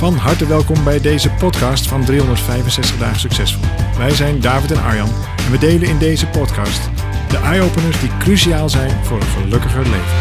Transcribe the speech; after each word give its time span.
Van 0.00 0.14
harte 0.14 0.46
welkom 0.46 0.84
bij 0.84 1.00
deze 1.00 1.30
podcast 1.30 1.88
van 1.88 2.04
365 2.04 2.98
dagen 2.98 3.20
succesvol. 3.20 3.64
Wij 3.98 4.10
zijn 4.10 4.40
David 4.40 4.70
en 4.70 4.82
Arjan 4.82 5.08
en 5.36 5.50
we 5.50 5.58
delen 5.58 5.88
in 5.88 5.98
deze 5.98 6.26
podcast 6.26 6.90
de 7.30 7.36
eye-openers 7.36 8.00
die 8.00 8.16
cruciaal 8.18 8.68
zijn 8.68 9.04
voor 9.04 9.16
een 9.16 9.26
gelukkiger 9.26 9.82
leven. 9.82 10.16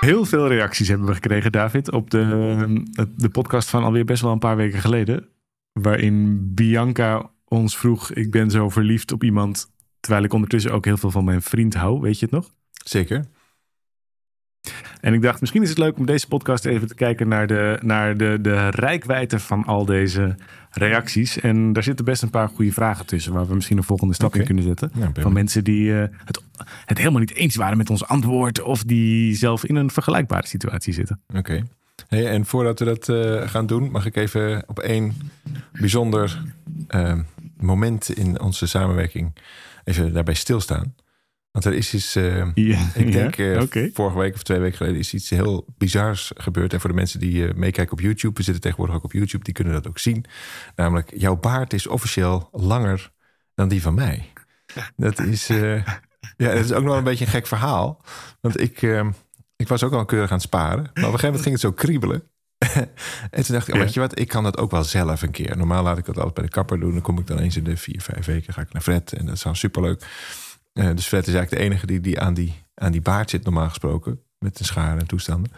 Heel 0.00 0.24
veel 0.24 0.48
reacties 0.48 0.88
hebben 0.88 1.06
we 1.06 1.14
gekregen, 1.14 1.52
David, 1.52 1.92
op 1.92 2.10
de, 2.10 3.08
de 3.16 3.28
podcast 3.28 3.68
van 3.68 3.84
alweer 3.84 4.04
best 4.04 4.22
wel 4.22 4.32
een 4.32 4.38
paar 4.38 4.56
weken 4.56 4.80
geleden. 4.80 5.28
Waarin 5.72 6.40
Bianca 6.54 7.30
ons 7.44 7.76
vroeg: 7.78 8.12
Ik 8.12 8.30
ben 8.30 8.50
zo 8.50 8.68
verliefd 8.68 9.12
op 9.12 9.24
iemand. 9.24 9.70
Terwijl 10.00 10.24
ik 10.24 10.32
ondertussen 10.32 10.72
ook 10.72 10.84
heel 10.84 10.96
veel 10.96 11.10
van 11.10 11.24
mijn 11.24 11.42
vriend 11.42 11.74
hou. 11.74 12.00
Weet 12.00 12.18
je 12.18 12.24
het 12.24 12.34
nog? 12.34 12.50
Zeker. 12.84 13.24
En 15.00 15.14
ik 15.14 15.22
dacht, 15.22 15.40
misschien 15.40 15.62
is 15.62 15.68
het 15.68 15.78
leuk 15.78 15.98
om 15.98 16.06
deze 16.06 16.28
podcast 16.28 16.64
even 16.64 16.88
te 16.88 16.94
kijken 16.94 17.28
naar 17.28 17.46
de, 17.46 17.78
naar 17.82 18.16
de, 18.16 18.38
de 18.40 18.68
rijkwijde 18.68 19.38
van 19.38 19.64
al 19.64 19.84
deze 19.84 20.34
reacties. 20.70 21.40
En 21.40 21.72
daar 21.72 21.82
zitten 21.82 22.04
best 22.04 22.22
een 22.22 22.30
paar 22.30 22.48
goede 22.48 22.72
vragen 22.72 23.06
tussen, 23.06 23.32
waar 23.32 23.46
we 23.46 23.54
misschien 23.54 23.76
een 23.76 23.82
volgende 23.84 24.14
stap 24.14 24.34
in 24.34 24.44
kunnen 24.44 24.64
zetten. 24.64 24.92
van 25.12 25.32
mensen 25.32 25.64
die 25.64 25.90
uh, 25.90 26.04
het, 26.24 26.42
het 26.84 26.98
helemaal 26.98 27.20
niet 27.20 27.34
eens 27.34 27.56
waren 27.56 27.76
met 27.76 27.90
ons 27.90 28.06
antwoord, 28.06 28.62
of 28.62 28.84
die 28.84 29.34
zelf 29.34 29.64
in 29.64 29.76
een 29.76 29.90
vergelijkbare 29.90 30.46
situatie 30.46 30.92
zitten. 30.92 31.20
Oké. 31.34 31.62
Hey, 32.08 32.28
en 32.28 32.46
voordat 32.46 32.78
we 32.78 32.84
dat 32.84 33.08
uh, 33.08 33.48
gaan 33.48 33.66
doen, 33.66 33.90
mag 33.90 34.06
ik 34.06 34.16
even 34.16 34.62
op 34.66 34.78
één 34.78 35.14
bijzonder 35.72 36.42
uh, 36.88 37.18
moment 37.56 38.08
in 38.08 38.40
onze 38.40 38.66
samenwerking 38.66 39.36
even 39.84 40.12
daarbij 40.12 40.34
stilstaan. 40.34 40.94
Want 41.50 41.64
er 41.64 41.72
is 41.72 41.94
iets, 41.94 42.16
uh, 42.16 42.54
ja, 42.54 42.90
ik 42.94 43.12
denk 43.12 43.62
okay. 43.62 43.90
vorige 43.94 44.18
week 44.18 44.34
of 44.34 44.42
twee 44.42 44.58
weken 44.58 44.76
geleden 44.76 44.98
is 44.98 45.14
iets 45.14 45.30
heel 45.30 45.66
bizars 45.78 46.32
gebeurd. 46.34 46.72
En 46.72 46.80
voor 46.80 46.90
de 46.90 46.96
mensen 46.96 47.20
die 47.20 47.46
uh, 47.46 47.54
meekijken 47.54 47.92
op 47.92 48.00
YouTube, 48.00 48.34
we 48.36 48.42
zitten 48.42 48.62
tegenwoordig 48.62 48.96
ook 48.96 49.04
op 49.04 49.12
YouTube, 49.12 49.44
die 49.44 49.54
kunnen 49.54 49.72
dat 49.72 49.88
ook 49.88 49.98
zien. 49.98 50.24
Namelijk, 50.76 51.12
jouw 51.16 51.36
baard 51.36 51.72
is 51.72 51.86
officieel 51.86 52.48
langer 52.52 53.10
dan 53.54 53.68
die 53.68 53.82
van 53.82 53.94
mij. 53.94 54.32
Dat 54.96 55.18
is, 55.18 55.46
ja, 55.46 55.82
dat 56.36 56.64
is 56.64 56.72
ook 56.72 56.82
nog 56.82 56.88
wel 56.88 56.96
een 56.96 57.04
beetje 57.04 57.24
een 57.24 57.30
gek 57.30 57.46
verhaal. 57.46 58.04
Want 58.40 58.60
ik, 58.60 58.82
ik 59.56 59.68
was 59.68 59.82
ook 59.82 59.92
al 59.92 60.04
keurig 60.04 60.30
aan 60.30 60.36
het 60.36 60.46
sparen. 60.46 60.82
Maar 60.82 60.84
op 60.84 60.96
een 60.96 61.02
gegeven 61.02 61.26
moment 61.26 61.42
ging 61.42 61.54
het 61.54 61.64
zo 61.64 61.72
kriebelen. 61.72 62.22
en 63.30 63.44
toen 63.44 63.54
dacht 63.54 63.68
ik, 63.68 63.74
oh, 63.74 63.80
weet 63.80 63.94
je 63.94 64.00
wat, 64.00 64.18
ik 64.18 64.28
kan 64.28 64.42
dat 64.42 64.58
ook 64.58 64.70
wel 64.70 64.84
zelf 64.84 65.22
een 65.22 65.30
keer. 65.30 65.56
Normaal 65.56 65.82
laat 65.82 65.98
ik 65.98 66.04
dat 66.04 66.16
altijd 66.16 66.34
bij 66.34 66.44
de 66.44 66.50
kapper 66.50 66.80
doen. 66.80 66.92
Dan 66.92 67.02
kom 67.02 67.18
ik 67.18 67.26
dan 67.26 67.38
eens 67.38 67.56
in 67.56 67.64
de 67.64 67.76
vier, 67.76 68.00
vijf 68.00 68.26
weken, 68.26 68.52
ga 68.52 68.60
ik 68.60 68.72
naar 68.72 68.82
Fred. 68.82 69.12
En 69.12 69.26
dat 69.26 69.34
is 69.34 69.42
dan 69.42 69.56
superleuk. 69.56 70.04
Uh, 70.72 70.90
dus 70.94 71.06
Fred 71.06 71.26
is 71.26 71.34
eigenlijk 71.34 71.50
de 71.50 71.68
enige 71.68 71.86
die, 71.86 72.00
die, 72.00 72.20
aan 72.20 72.34
die 72.34 72.54
aan 72.80 72.92
die 72.92 73.00
baard 73.00 73.30
zit, 73.30 73.44
normaal 73.44 73.68
gesproken. 73.68 74.22
Met 74.38 74.58
een 74.58 74.64
schaar 74.64 74.98
en 74.98 75.06
toestanden. 75.06 75.52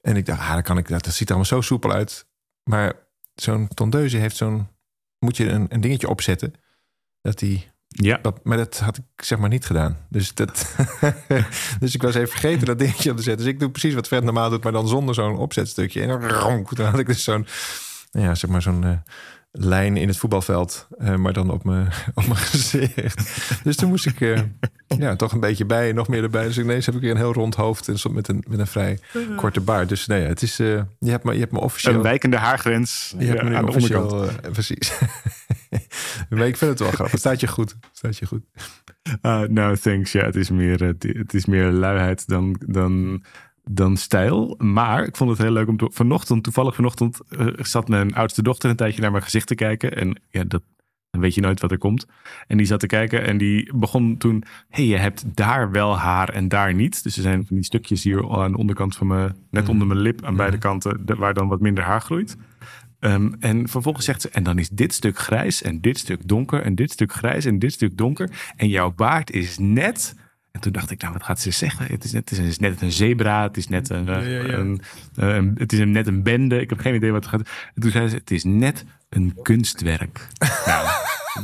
En 0.00 0.16
ik 0.16 0.26
dacht, 0.26 0.40
ah, 0.40 0.52
dan 0.52 0.62
kan 0.62 0.78
ik, 0.78 0.88
dat, 0.88 1.04
dat 1.04 1.14
ziet 1.14 1.28
er 1.28 1.34
allemaal 1.34 1.52
zo 1.52 1.60
soepel 1.60 1.92
uit. 1.92 2.26
Maar 2.64 2.94
zo'n 3.34 3.68
tondeuze 3.68 4.16
heeft 4.16 4.36
zo'n... 4.36 4.68
Moet 5.18 5.36
je 5.36 5.48
een, 5.48 5.66
een 5.68 5.80
dingetje 5.80 6.08
opzetten. 6.08 6.54
Dat 7.20 7.38
die... 7.38 7.68
Ja. 7.86 8.18
Dat, 8.22 8.44
maar 8.44 8.56
dat 8.56 8.78
had 8.78 8.96
ik 8.96 9.24
zeg 9.24 9.38
maar 9.38 9.48
niet 9.48 9.66
gedaan. 9.66 10.06
Dus, 10.08 10.34
dat, 10.34 10.74
dus 11.80 11.94
ik 11.94 12.02
was 12.02 12.14
even 12.14 12.28
vergeten 12.28 12.66
dat 12.66 12.78
dingetje 12.78 13.10
op 13.10 13.16
te 13.16 13.22
zetten. 13.22 13.44
Dus 13.44 13.54
ik 13.54 13.60
doe 13.60 13.70
precies 13.70 13.94
wat 13.94 14.06
Fred 14.06 14.24
normaal 14.24 14.50
doet, 14.50 14.62
maar 14.62 14.72
dan 14.72 14.88
zonder 14.88 15.14
zo'n 15.14 15.36
opzetstukje. 15.36 16.02
En 16.02 16.08
dan, 16.08 16.20
dan 16.68 16.86
had 16.86 16.98
ik 16.98 17.06
dus 17.06 17.24
zo'n... 17.24 17.46
Ja, 18.10 18.34
zeg 18.34 18.50
maar 18.50 18.62
zo'n... 18.62 18.82
Uh, 18.84 18.98
lijn 19.52 19.96
in 19.96 20.08
het 20.08 20.16
voetbalveld, 20.16 20.88
uh, 20.98 21.16
maar 21.16 21.32
dan 21.32 21.50
op 21.50 21.64
mijn, 21.64 21.86
op 22.14 22.26
mijn 22.26 22.36
gezicht. 22.36 23.40
Dus 23.64 23.76
toen 23.76 23.88
moest 23.88 24.06
ik 24.06 24.20
uh, 24.20 24.40
ja, 24.98 25.16
toch 25.16 25.32
een 25.32 25.40
beetje 25.40 25.64
bij, 25.64 25.92
nog 25.92 26.08
meer 26.08 26.22
erbij. 26.22 26.44
Dus 26.44 26.58
ineens 26.58 26.86
heb 26.86 26.94
ik 26.94 27.00
weer 27.00 27.10
een 27.10 27.16
heel 27.16 27.32
rond 27.32 27.54
hoofd 27.54 27.88
en 27.88 28.14
met 28.14 28.28
een, 28.28 28.44
met 28.48 28.58
een 28.58 28.66
vrij 28.66 28.98
korte 29.36 29.60
baard. 29.60 29.88
Dus 29.88 30.06
nee, 30.06 30.26
het 30.26 30.42
is, 30.42 30.60
uh, 30.60 30.82
je, 30.98 31.10
hebt 31.10 31.24
me, 31.24 31.32
je 31.32 31.40
hebt 31.40 31.52
me 31.52 31.60
officieel... 31.60 31.94
Een 31.94 32.02
wijkende 32.02 32.36
haargrens 32.36 33.14
je 33.18 33.24
hebt 33.24 33.42
me 33.42 33.56
aan 33.56 33.66
de 33.66 33.72
onderkant. 33.72 34.40
precies. 34.52 34.92
maar 36.28 36.46
ik 36.46 36.56
vind 36.56 36.70
het 36.70 36.80
wel 36.80 36.90
grappig. 36.90 37.10
Het 37.10 37.20
staat 37.20 37.40
je 37.40 37.46
goed. 37.46 37.76
Staat 37.92 38.16
je 38.16 38.26
goed. 38.26 38.42
Uh, 39.22 39.40
no, 39.40 39.74
thanks. 39.74 40.12
Ja, 40.12 40.24
het 40.24 40.36
is 40.36 40.50
meer, 40.50 40.82
het 40.98 41.34
is 41.34 41.46
meer 41.46 41.70
luiheid 41.70 42.28
dan... 42.28 42.60
dan 42.66 43.22
dan 43.74 43.96
stijl. 43.96 44.54
Maar 44.58 45.04
ik 45.04 45.16
vond 45.16 45.30
het 45.30 45.38
heel 45.38 45.50
leuk 45.50 45.68
om 45.68 45.76
te, 45.76 45.88
vanochtend, 45.92 46.42
toevallig 46.42 46.74
vanochtend, 46.74 47.20
uh, 47.30 47.46
zat 47.56 47.88
mijn 47.88 48.14
oudste 48.14 48.42
dochter 48.42 48.70
een 48.70 48.76
tijdje 48.76 49.00
naar 49.00 49.10
mijn 49.10 49.22
gezicht 49.22 49.46
te 49.46 49.54
kijken. 49.54 49.96
En 49.96 50.20
ja, 50.28 50.44
dat, 50.44 50.62
dan 51.10 51.20
weet 51.20 51.34
je 51.34 51.40
nooit 51.40 51.60
wat 51.60 51.70
er 51.70 51.78
komt. 51.78 52.06
En 52.46 52.56
die 52.56 52.66
zat 52.66 52.80
te 52.80 52.86
kijken 52.86 53.26
en 53.26 53.38
die 53.38 53.76
begon 53.76 54.16
toen, 54.16 54.44
hey, 54.68 54.86
je 54.86 54.96
hebt 54.96 55.36
daar 55.36 55.70
wel 55.70 55.98
haar 55.98 56.28
en 56.28 56.48
daar 56.48 56.74
niet. 56.74 57.02
Dus 57.02 57.16
er 57.16 57.22
zijn 57.22 57.46
van 57.46 57.56
die 57.56 57.64
stukjes 57.64 58.04
hier 58.04 58.30
aan 58.30 58.52
de 58.52 58.58
onderkant 58.58 58.96
van 58.96 59.06
me, 59.06 59.32
net 59.50 59.68
onder 59.68 59.86
mijn 59.86 60.00
lip 60.00 60.24
aan 60.24 60.36
beide 60.36 60.58
kanten, 60.58 61.02
waar 61.04 61.34
dan 61.34 61.48
wat 61.48 61.60
minder 61.60 61.84
haar 61.84 62.00
groeit. 62.00 62.36
Um, 63.00 63.34
en 63.38 63.68
vervolgens 63.68 64.04
zegt 64.04 64.20
ze, 64.20 64.28
en 64.30 64.42
dan 64.42 64.58
is 64.58 64.68
dit 64.68 64.94
stuk 64.94 65.18
grijs 65.18 65.62
en 65.62 65.80
dit 65.80 65.98
stuk 65.98 66.28
donker 66.28 66.62
en 66.62 66.74
dit 66.74 66.90
stuk 66.90 67.12
grijs 67.12 67.44
en 67.44 67.58
dit 67.58 67.72
stuk 67.72 67.96
donker. 67.96 68.30
En 68.56 68.68
jouw 68.68 68.92
baard 68.92 69.30
is 69.30 69.58
net 69.58 70.14
en 70.52 70.60
toen 70.60 70.72
dacht 70.72 70.90
ik, 70.90 71.00
nou, 71.00 71.12
wat 71.12 71.22
gaat 71.22 71.40
ze 71.40 71.50
zeggen? 71.50 71.86
Het 71.86 72.04
is 72.04 72.12
net, 72.12 72.30
het 72.30 72.38
is 72.38 72.58
net 72.58 72.82
een 72.82 72.92
zebra, 72.92 73.42
het 73.42 73.56
is 73.56 73.68
net 73.68 73.90
een, 73.90 74.08
Een, 74.08 74.80
een, 75.14 75.54
het 75.58 75.72
is 75.72 75.78
net 75.84 76.06
een 76.06 76.22
bende. 76.22 76.60
Ik 76.60 76.70
heb 76.70 76.78
geen 76.78 76.94
idee 76.94 77.12
wat 77.12 77.24
het 77.24 77.30
gaat. 77.30 77.48
En 77.74 77.82
toen 77.82 77.90
zei 77.90 78.08
ze, 78.08 78.16
het 78.16 78.30
is 78.30 78.44
net 78.44 78.84
een 79.08 79.38
kunstwerk. 79.42 80.26
nou, 80.66 80.88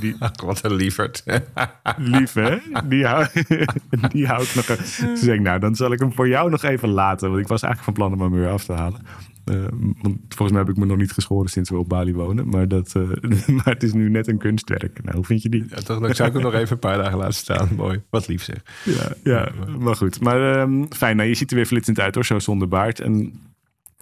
die, 0.00 0.16
wat 0.36 0.64
een 0.64 0.74
lieverd. 0.74 1.24
Lief, 1.96 2.32
hè? 2.32 2.56
Die 2.84 3.06
hou, 3.06 3.26
die 4.12 4.26
hou 4.26 4.42
ik 4.42 4.54
nog. 4.54 4.64
Toen 4.64 5.16
zei 5.16 5.32
ik, 5.32 5.40
nou, 5.40 5.58
dan 5.58 5.74
zal 5.74 5.92
ik 5.92 5.98
hem 5.98 6.12
voor 6.12 6.28
jou 6.28 6.50
nog 6.50 6.62
even 6.62 6.88
laten. 6.88 7.28
Want 7.28 7.42
ik 7.42 7.48
was 7.48 7.62
eigenlijk 7.62 7.96
van 7.96 8.08
plan 8.08 8.20
om 8.20 8.32
hem 8.32 8.40
weer 8.40 8.50
af 8.50 8.64
te 8.64 8.72
halen. 8.72 9.06
Uh, 9.50 9.64
want 10.02 10.18
volgens 10.28 10.50
mij 10.50 10.60
heb 10.60 10.68
ik 10.68 10.76
me 10.76 10.86
nog 10.86 10.96
niet 10.96 11.12
geschoren 11.12 11.50
sinds 11.50 11.70
we 11.70 11.78
op 11.78 11.88
Bali 11.88 12.14
wonen. 12.14 12.48
Maar, 12.48 12.68
dat, 12.68 12.94
uh, 12.96 13.08
maar 13.56 13.64
het 13.64 13.82
is 13.82 13.92
nu 13.92 14.10
net 14.10 14.28
een 14.28 14.38
kunstwerk. 14.38 15.02
Nou, 15.02 15.16
hoe 15.16 15.24
vind 15.24 15.42
je 15.42 15.48
die? 15.48 15.64
Ja, 15.68 15.76
toch, 15.76 16.00
dan 16.00 16.14
zou 16.14 16.28
ik 16.28 16.34
hem 16.34 16.42
nog 16.42 16.54
even 16.54 16.72
een 16.72 16.78
paar 16.78 16.96
dagen 16.96 17.18
laten 17.18 17.34
staan. 17.34 17.68
Mooi. 17.76 18.02
Wat 18.10 18.28
lief 18.28 18.42
zeg. 18.42 18.62
Ja, 18.84 19.12
ja 19.22 19.52
maar 19.78 19.96
goed. 19.96 20.20
Maar 20.20 20.60
um, 20.60 20.92
fijn. 20.92 21.16
Nou, 21.16 21.28
je 21.28 21.34
ziet 21.34 21.50
er 21.50 21.56
weer 21.56 21.66
flitsend 21.66 22.00
uit 22.00 22.14
hoor. 22.14 22.24
Zo 22.24 22.38
zonder 22.38 22.68
baard. 22.68 23.00
En, 23.00 23.40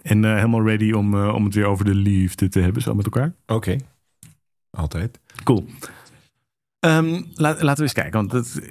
en 0.01 0.23
uh, 0.23 0.35
helemaal 0.35 0.65
ready 0.65 0.91
om, 0.91 1.15
om 1.15 1.45
het 1.45 1.53
weer 1.53 1.65
over 1.65 1.85
de 1.85 1.95
liefde 1.95 2.49
te 2.49 2.59
hebben. 2.59 2.81
Zo 2.81 2.95
met 2.95 3.05
elkaar. 3.05 3.33
Oké. 3.45 3.53
Okay. 3.53 3.81
Altijd. 4.69 5.19
Cool. 5.43 5.65
Um, 6.79 7.25
laat, 7.33 7.61
laten 7.61 7.75
we 7.75 7.81
eens 7.81 7.93
kijken. 7.93 8.27
Want 8.27 8.31
dat, 8.31 8.61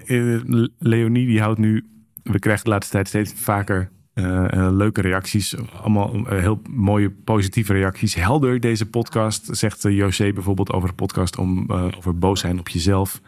Leonie 0.78 1.26
die 1.26 1.40
houdt 1.40 1.58
nu... 1.58 1.86
We 2.22 2.38
krijgen 2.38 2.64
de 2.64 2.70
laatste 2.70 2.92
tijd 2.92 3.08
steeds 3.08 3.32
vaker 3.32 3.90
uh, 4.14 4.68
leuke 4.70 5.00
reacties, 5.00 5.56
allemaal 5.82 6.14
uh, 6.14 6.38
heel 6.38 6.60
mooie 6.70 7.10
positieve 7.10 7.72
reacties. 7.72 8.14
Helder 8.14 8.60
deze 8.60 8.86
podcast, 8.86 9.48
zegt 9.50 9.82
José 9.82 10.32
bijvoorbeeld 10.32 10.72
over 10.72 10.88
de 10.88 10.94
podcast 10.94 11.38
om 11.38 11.70
over 11.96 12.18
boos 12.18 12.40
zijn 12.40 12.58
op 12.58 12.68
jezelf. 12.68 13.20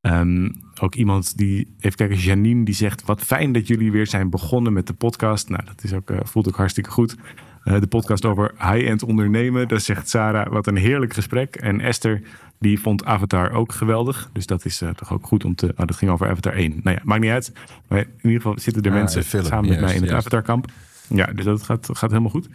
Um, 0.00 0.52
ook 0.80 0.94
iemand 0.94 1.36
die, 1.36 1.74
even 1.78 1.96
kijken, 1.96 2.16
Janine, 2.16 2.64
die 2.64 2.74
zegt: 2.74 3.04
Wat 3.04 3.20
fijn 3.20 3.52
dat 3.52 3.66
jullie 3.66 3.92
weer 3.92 4.06
zijn 4.06 4.30
begonnen 4.30 4.72
met 4.72 4.86
de 4.86 4.92
podcast. 4.92 5.48
Nou, 5.48 5.64
dat 5.64 5.84
is 5.84 5.92
ook, 5.92 6.12
voelt 6.22 6.48
ook 6.48 6.56
hartstikke 6.56 6.90
goed. 6.90 7.16
de 7.64 7.86
podcast 7.86 8.24
over 8.24 8.54
high-end 8.58 9.02
ondernemen. 9.02 9.68
Daar 9.68 9.80
zegt 9.80 10.08
Sarah: 10.08 10.52
Wat 10.52 10.66
een 10.66 10.76
heerlijk 10.76 11.12
gesprek. 11.12 11.56
En 11.56 11.80
Esther, 11.80 12.22
die 12.62 12.80
vond 12.80 13.04
Avatar 13.04 13.52
ook 13.52 13.72
geweldig. 13.72 14.30
Dus 14.32 14.46
dat 14.46 14.64
is 14.64 14.82
uh, 14.82 14.90
toch 14.90 15.12
ook 15.12 15.26
goed 15.26 15.44
om 15.44 15.54
te. 15.54 15.74
Oh, 15.76 15.86
dat 15.86 15.96
ging 15.96 16.10
over 16.10 16.28
Avatar 16.28 16.52
1. 16.52 16.80
Nou 16.82 16.96
ja, 16.96 17.02
maakt 17.04 17.20
niet 17.20 17.30
uit. 17.30 17.52
Maar 17.88 17.98
in 17.98 18.08
ieder 18.16 18.40
geval 18.40 18.58
zitten 18.58 18.82
er 18.82 18.90
ah, 18.90 18.96
mensen 18.96 19.24
samen 19.44 19.68
met 19.68 19.80
mij 19.80 19.94
in 19.94 20.02
het 20.02 20.12
Avatar-kamp. 20.12 20.66
Ja, 21.08 21.26
dus 21.26 21.44
dat 21.44 21.62
gaat, 21.62 21.88
gaat 21.92 22.10
helemaal 22.10 22.30
goed. 22.30 22.48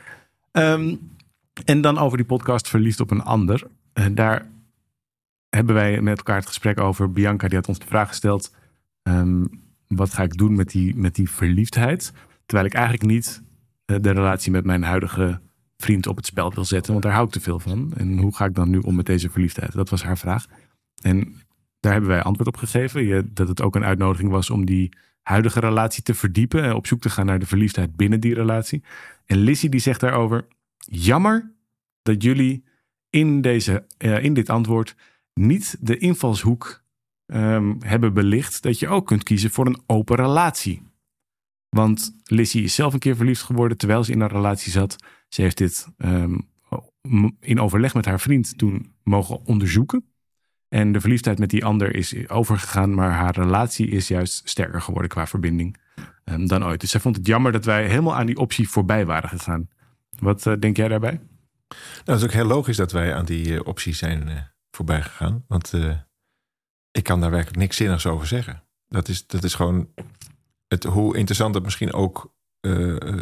Um, 0.51 0.99
en 1.65 1.81
dan 1.81 1.97
over 1.97 2.17
die 2.17 2.25
podcast 2.25 2.67
Verliefd 2.67 2.99
op 2.99 3.11
een 3.11 3.23
ander. 3.23 3.67
Uh, 3.93 4.05
daar 4.11 4.45
hebben 5.49 5.75
wij 5.75 6.01
met 6.01 6.17
elkaar 6.17 6.35
het 6.35 6.47
gesprek 6.47 6.79
over. 6.79 7.11
Bianca 7.11 7.47
die 7.47 7.57
had 7.57 7.67
ons 7.67 7.79
de 7.79 7.85
vraag 7.85 8.07
gesteld. 8.07 8.55
Um, 9.03 9.49
wat 9.87 10.13
ga 10.13 10.23
ik 10.23 10.37
doen 10.37 10.55
met 10.55 10.69
die, 10.69 10.95
met 10.95 11.15
die 11.15 11.29
verliefdheid? 11.29 12.13
Terwijl 12.45 12.67
ik 12.67 12.73
eigenlijk 12.73 13.05
niet 13.05 13.41
uh, 13.85 13.97
de 14.01 14.11
relatie 14.11 14.51
met 14.51 14.65
mijn 14.65 14.83
huidige 14.83 15.39
vriend 15.77 16.07
op 16.07 16.15
het 16.15 16.25
spel 16.25 16.53
wil 16.53 16.65
zetten, 16.65 16.91
want 16.91 17.03
daar 17.03 17.13
hou 17.13 17.25
ik 17.25 17.31
te 17.31 17.39
veel 17.39 17.59
van. 17.59 17.93
En 17.95 18.17
hoe 18.17 18.35
ga 18.35 18.45
ik 18.45 18.55
dan 18.55 18.69
nu 18.69 18.77
om 18.77 18.95
met 18.95 19.05
deze 19.05 19.29
verliefdheid? 19.29 19.73
Dat 19.73 19.89
was 19.89 20.03
haar 20.03 20.17
vraag. 20.17 20.45
En 21.01 21.41
daar 21.79 21.91
hebben 21.91 22.09
wij 22.09 22.21
antwoord 22.21 22.47
op 22.47 22.57
gegeven. 22.57 23.05
Je, 23.05 23.33
dat 23.33 23.47
het 23.47 23.61
ook 23.61 23.75
een 23.75 23.85
uitnodiging 23.85 24.31
was 24.31 24.49
om 24.49 24.65
die 24.65 24.91
huidige 25.21 25.59
relatie 25.59 26.03
te 26.03 26.13
verdiepen 26.13 26.63
en 26.63 26.73
op 26.73 26.87
zoek 26.87 27.01
te 27.01 27.09
gaan 27.09 27.25
naar 27.25 27.39
de 27.39 27.45
verliefdheid 27.45 27.95
binnen 27.95 28.19
die 28.19 28.33
relatie. 28.33 28.83
En 29.25 29.37
Lizzie 29.37 29.69
die 29.69 29.79
zegt 29.79 29.99
daarover: 29.99 30.45
Jammer 30.77 31.51
dat 32.01 32.23
jullie 32.23 32.63
in, 33.09 33.41
deze, 33.41 33.85
eh, 33.97 34.23
in 34.23 34.33
dit 34.33 34.49
antwoord 34.49 34.95
niet 35.33 35.77
de 35.79 35.97
invalshoek 35.97 36.83
ehm, 37.25 37.75
hebben 37.79 38.13
belicht 38.13 38.61
dat 38.61 38.79
je 38.79 38.87
ook 38.87 39.05
kunt 39.05 39.23
kiezen 39.23 39.49
voor 39.49 39.65
een 39.65 39.81
open 39.85 40.15
relatie. 40.15 40.81
Want 41.69 42.15
Lizzie 42.23 42.63
is 42.63 42.75
zelf 42.75 42.93
een 42.93 42.99
keer 42.99 43.15
verliefd 43.15 43.41
geworden 43.41 43.77
terwijl 43.77 44.03
ze 44.03 44.11
in 44.11 44.21
een 44.21 44.27
relatie 44.27 44.71
zat. 44.71 44.95
Ze 45.27 45.41
heeft 45.41 45.57
dit 45.57 45.87
ehm, 45.97 46.37
in 47.39 47.59
overleg 47.59 47.93
met 47.93 48.05
haar 48.05 48.19
vriend 48.19 48.57
toen 48.57 48.93
mogen 49.03 49.45
onderzoeken. 49.45 50.05
En 50.67 50.91
de 50.91 51.01
verliefdheid 51.01 51.39
met 51.39 51.49
die 51.49 51.65
ander 51.65 51.95
is 51.95 52.29
overgegaan, 52.29 52.93
maar 52.93 53.11
haar 53.11 53.35
relatie 53.35 53.87
is 53.87 54.07
juist 54.07 54.49
sterker 54.49 54.81
geworden 54.81 55.09
qua 55.09 55.27
verbinding 55.27 55.77
um, 56.23 56.47
dan 56.47 56.65
ooit. 56.65 56.81
Dus 56.81 56.91
zij 56.91 56.99
vond 56.99 57.15
het 57.15 57.27
jammer 57.27 57.51
dat 57.51 57.65
wij 57.65 57.87
helemaal 57.87 58.15
aan 58.15 58.25
die 58.25 58.37
optie 58.37 58.69
voorbij 58.69 59.05
waren 59.05 59.29
gegaan. 59.29 59.69
Wat 60.19 60.45
uh, 60.45 60.53
denk 60.59 60.77
jij 60.77 60.87
daarbij? 60.87 61.21
Nou, 61.69 61.81
het 62.05 62.17
is 62.17 62.23
ook 62.23 62.31
heel 62.31 62.45
logisch 62.45 62.77
dat 62.77 62.91
wij 62.91 63.13
aan 63.13 63.25
die 63.25 63.47
uh, 63.47 63.59
optie 63.63 63.93
zijn 63.93 64.27
uh, 64.27 64.41
voorbij 64.71 65.01
gegaan. 65.01 65.43
Want 65.47 65.73
ik 66.91 67.03
kan 67.03 67.21
daar 67.21 67.31
werkelijk 67.31 67.57
niks 67.57 67.77
zinnigs 67.77 68.05
over 68.05 68.27
zeggen. 68.27 68.63
Dat 68.87 69.07
is, 69.07 69.27
dat 69.27 69.43
is 69.43 69.53
gewoon 69.53 69.89
het, 70.67 70.83
hoe 70.83 71.17
interessant 71.17 71.55
het 71.55 71.63
misschien 71.63 71.93
ook 71.93 72.35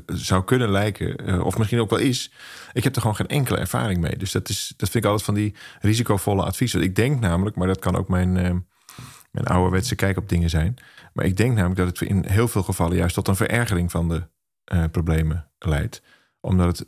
zou 0.05 0.43
kunnen 0.43 0.69
lijken. 0.69 1.41
of 1.43 1.57
misschien 1.57 1.79
ook 1.79 1.89
wel 1.89 1.99
is. 1.99 2.31
Ik 2.73 2.83
heb 2.83 2.95
er 2.95 3.01
gewoon 3.01 3.15
geen 3.15 3.27
enkele 3.27 3.57
ervaring 3.57 4.01
mee. 4.01 4.17
Dus 4.17 4.31
dat, 4.31 4.49
is, 4.49 4.73
dat 4.77 4.89
vind 4.89 5.03
ik 5.03 5.09
altijd 5.09 5.25
van 5.25 5.35
die 5.35 5.55
risicovolle 5.81 6.43
adviezen. 6.43 6.81
Ik 6.81 6.95
denk 6.95 7.19
namelijk, 7.19 7.55
maar 7.55 7.67
dat 7.67 7.79
kan 7.79 7.95
ook 7.95 8.07
mijn, 8.07 8.31
mijn 9.31 9.45
ouderwetse 9.47 9.95
kijk 9.95 10.17
op 10.17 10.29
dingen 10.29 10.49
zijn. 10.49 10.75
Maar 11.13 11.25
ik 11.25 11.37
denk 11.37 11.53
namelijk 11.55 11.79
dat 11.79 11.87
het 11.87 12.09
in 12.09 12.25
heel 12.27 12.47
veel 12.47 12.63
gevallen 12.63 12.97
juist 12.97 13.15
tot 13.15 13.27
een 13.27 13.35
verergering 13.35 13.91
van 13.91 14.09
de 14.09 14.27
problemen 14.91 15.51
leidt. 15.59 16.01
Omdat 16.41 16.77
het 16.77 16.87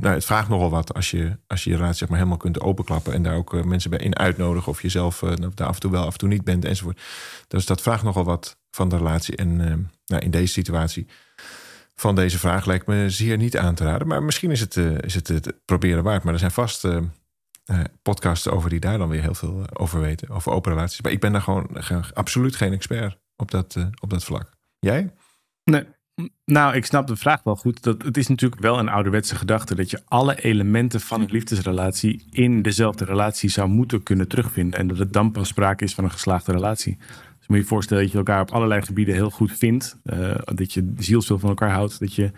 nou, 0.00 0.14
het 0.14 0.24
vraagt 0.24 0.48
nogal 0.48 0.70
wat 0.70 0.94
als 0.94 1.10
je 1.10 1.38
als 1.46 1.64
je, 1.64 1.70
je 1.70 1.76
relatie 1.76 1.98
zeg 1.98 2.08
maar, 2.08 2.18
helemaal 2.18 2.38
kunt 2.38 2.60
openklappen 2.60 3.12
en 3.12 3.22
daar 3.22 3.34
ook 3.34 3.64
mensen 3.64 3.90
bij 3.90 3.98
in 3.98 4.16
uitnodigen 4.16 4.68
of 4.68 4.82
jezelf 4.82 5.22
uh, 5.22 5.32
daar 5.54 5.66
af 5.66 5.74
en 5.74 5.80
toe 5.80 5.90
wel, 5.90 6.04
af 6.04 6.12
en 6.12 6.18
toe 6.18 6.28
niet 6.28 6.44
bent 6.44 6.64
enzovoort. 6.64 7.00
Dus 7.48 7.66
dat 7.66 7.82
vraagt 7.82 8.02
nogal 8.02 8.24
wat 8.24 8.58
van 8.70 8.88
de 8.88 8.96
relatie. 8.96 9.36
En 9.36 9.56
nou, 10.06 10.22
in 10.22 10.30
deze 10.30 10.52
situatie 10.52 11.06
van 12.00 12.14
deze 12.14 12.38
vraag 12.38 12.66
lijkt 12.66 12.86
me 12.86 13.10
zeer 13.10 13.36
niet 13.36 13.56
aan 13.56 13.74
te 13.74 13.84
raden. 13.84 14.06
Maar 14.06 14.22
misschien 14.22 14.50
is 14.50 14.60
het, 14.60 14.76
is 14.76 15.14
het, 15.14 15.28
het 15.28 15.54
proberen 15.64 16.02
waard. 16.02 16.22
Maar 16.22 16.32
er 16.32 16.38
zijn 16.38 16.50
vast 16.50 16.88
podcasts 18.02 18.48
over 18.48 18.70
die 18.70 18.80
daar 18.80 18.98
dan 18.98 19.08
weer 19.08 19.22
heel 19.22 19.34
veel 19.34 19.64
over 19.72 20.00
weten. 20.00 20.28
Over 20.28 20.52
open 20.52 20.72
relaties. 20.72 21.00
Maar 21.00 21.12
ik 21.12 21.20
ben 21.20 21.32
daar 21.32 21.42
gewoon 21.42 21.68
absoluut 22.12 22.56
geen 22.56 22.72
expert 22.72 23.18
op 23.36 23.50
dat, 23.50 23.76
op 24.00 24.10
dat 24.10 24.24
vlak. 24.24 24.50
Jij? 24.78 25.14
Nee, 25.64 25.84
nou, 26.44 26.74
ik 26.74 26.84
snap 26.84 27.06
de 27.06 27.16
vraag 27.16 27.42
wel 27.42 27.56
goed. 27.56 27.82
Dat, 27.82 28.02
het 28.02 28.16
is 28.16 28.26
natuurlijk 28.26 28.60
wel 28.62 28.78
een 28.78 28.88
ouderwetse 28.88 29.36
gedachte 29.36 29.74
dat 29.74 29.90
je 29.90 30.02
alle 30.04 30.42
elementen 30.42 31.00
van 31.00 31.20
een 31.20 31.30
liefdesrelatie 31.30 32.26
in 32.30 32.62
dezelfde 32.62 33.04
relatie 33.04 33.50
zou 33.50 33.68
moeten 33.68 34.02
kunnen 34.02 34.28
terugvinden. 34.28 34.78
En 34.78 34.86
dat 34.88 34.98
het 34.98 35.12
dan 35.12 35.32
pas 35.32 35.48
sprake 35.48 35.84
is 35.84 35.94
van 35.94 36.04
een 36.04 36.10
geslaagde 36.10 36.52
relatie. 36.52 36.98
Moet 37.48 37.56
je 37.56 37.62
je 37.62 37.68
voorstellen 37.68 38.02
dat 38.02 38.12
je 38.12 38.18
elkaar 38.18 38.40
op 38.40 38.50
allerlei 38.50 38.82
gebieden 38.82 39.14
heel 39.14 39.30
goed 39.30 39.52
vindt. 39.52 40.00
Uh, 40.04 40.34
dat 40.44 40.72
je 40.72 40.92
zielsveel 40.96 41.38
van 41.38 41.48
elkaar 41.48 41.70
houdt. 41.70 42.00
Dat 42.00 42.14
je 42.14 42.30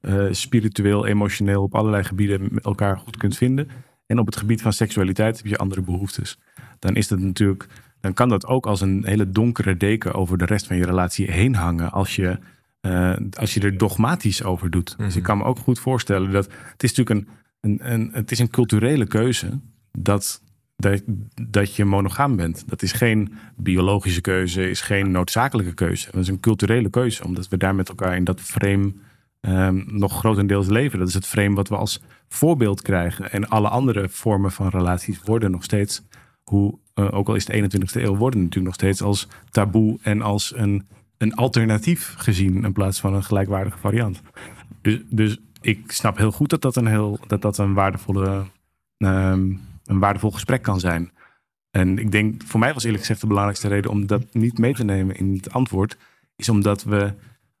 uh, 0.00 0.26
spiritueel, 0.30 1.06
emotioneel 1.06 1.62
op 1.62 1.74
allerlei 1.74 2.04
gebieden 2.04 2.58
elkaar 2.62 2.98
goed 2.98 3.16
kunt 3.16 3.36
vinden. 3.36 3.68
En 4.06 4.18
op 4.18 4.26
het 4.26 4.36
gebied 4.36 4.62
van 4.62 4.72
seksualiteit 4.72 5.36
heb 5.36 5.46
je 5.46 5.56
andere 5.56 5.82
behoeftes. 5.82 6.38
Dan 6.78 6.96
is 6.96 7.08
dat 7.08 7.18
natuurlijk. 7.18 7.66
Dan 8.00 8.14
kan 8.14 8.28
dat 8.28 8.46
ook 8.46 8.66
als 8.66 8.80
een 8.80 9.04
hele 9.06 9.30
donkere 9.30 9.76
deken 9.76 10.14
over 10.14 10.38
de 10.38 10.44
rest 10.44 10.66
van 10.66 10.76
je 10.76 10.84
relatie 10.84 11.30
heen 11.30 11.54
hangen. 11.54 11.92
Als 11.92 12.16
je 12.16 12.38
uh, 12.86 13.16
als 13.38 13.54
je 13.54 13.60
er 13.60 13.78
dogmatisch 13.78 14.42
over 14.42 14.70
doet. 14.70 14.94
Dus 14.98 15.06
ik 15.06 15.14
mhm. 15.14 15.22
kan 15.22 15.38
me 15.38 15.44
ook 15.44 15.58
goed 15.58 15.78
voorstellen 15.78 16.30
dat 16.30 16.48
het 16.72 16.82
is 16.82 16.94
natuurlijk 16.94 17.28
een, 17.60 17.80
een, 17.80 17.92
een, 17.92 18.10
het 18.12 18.30
is 18.30 18.38
een 18.38 18.50
culturele 18.50 19.06
keuze 19.06 19.60
dat, 19.98 20.42
dat, 20.76 21.02
dat 21.42 21.76
je 21.76 21.84
monogaam 21.84 22.36
bent. 22.36 22.68
Dat 22.68 22.82
is 22.82 22.92
geen 22.92 23.32
biologische 23.56 24.20
keuze, 24.20 24.70
is 24.70 24.80
geen 24.80 25.10
noodzakelijke 25.10 25.74
keuze. 25.74 26.10
Dat 26.10 26.20
is 26.20 26.28
een 26.28 26.40
culturele 26.40 26.90
keuze, 26.90 27.24
omdat 27.24 27.48
we 27.48 27.56
daar 27.56 27.74
met 27.74 27.88
elkaar 27.88 28.16
in 28.16 28.24
dat 28.24 28.40
frame 28.40 28.92
um, 29.40 29.84
nog 29.86 30.18
grotendeels 30.18 30.68
leven. 30.68 30.98
Dat 30.98 31.08
is 31.08 31.14
het 31.14 31.26
frame 31.26 31.54
wat 31.54 31.68
we 31.68 31.76
als 31.76 32.02
voorbeeld 32.28 32.82
krijgen. 32.82 33.32
En 33.32 33.48
alle 33.48 33.68
andere 33.68 34.08
vormen 34.08 34.52
van 34.52 34.68
relaties 34.68 35.20
worden 35.24 35.50
nog 35.50 35.64
steeds, 35.64 36.02
hoe, 36.44 36.78
uh, 36.94 37.14
ook 37.14 37.28
al 37.28 37.34
is 37.34 37.44
de 37.44 37.62
21ste 37.62 38.02
eeuw, 38.02 38.16
worden 38.16 38.40
natuurlijk 38.40 38.66
nog 38.66 38.74
steeds 38.74 39.02
als 39.02 39.28
taboe 39.50 39.98
en 40.02 40.22
als 40.22 40.52
een 40.56 40.86
een 41.18 41.34
alternatief 41.34 42.14
gezien 42.16 42.64
in 42.64 42.72
plaats 42.72 43.00
van 43.00 43.14
een 43.14 43.22
gelijkwaardige 43.22 43.78
variant. 43.78 44.22
Dus, 44.80 45.00
dus 45.08 45.38
ik 45.60 45.92
snap 45.92 46.16
heel 46.16 46.32
goed 46.32 46.50
dat 46.50 46.62
dat 46.62 46.76
een, 46.76 46.86
heel, 46.86 47.18
dat 47.26 47.42
dat 47.42 47.58
een, 47.58 47.74
waardevolle, 47.74 48.44
um, 48.98 49.60
een 49.86 49.98
waardevol 49.98 50.30
gesprek 50.30 50.62
kan 50.62 50.80
zijn. 50.80 51.12
En 51.70 51.98
ik 51.98 52.10
denk, 52.10 52.42
voor 52.42 52.60
mij 52.60 52.72
was 52.74 52.84
eerlijk 52.84 53.02
gezegd 53.02 53.20
de 53.20 53.26
belangrijkste 53.26 53.68
reden 53.68 53.90
om 53.90 54.06
dat 54.06 54.34
niet 54.34 54.58
mee 54.58 54.74
te 54.74 54.84
nemen 54.84 55.16
in 55.16 55.34
het 55.34 55.52
antwoord, 55.52 55.96
is 56.36 56.48
omdat 56.48 56.84
we 56.84 57.12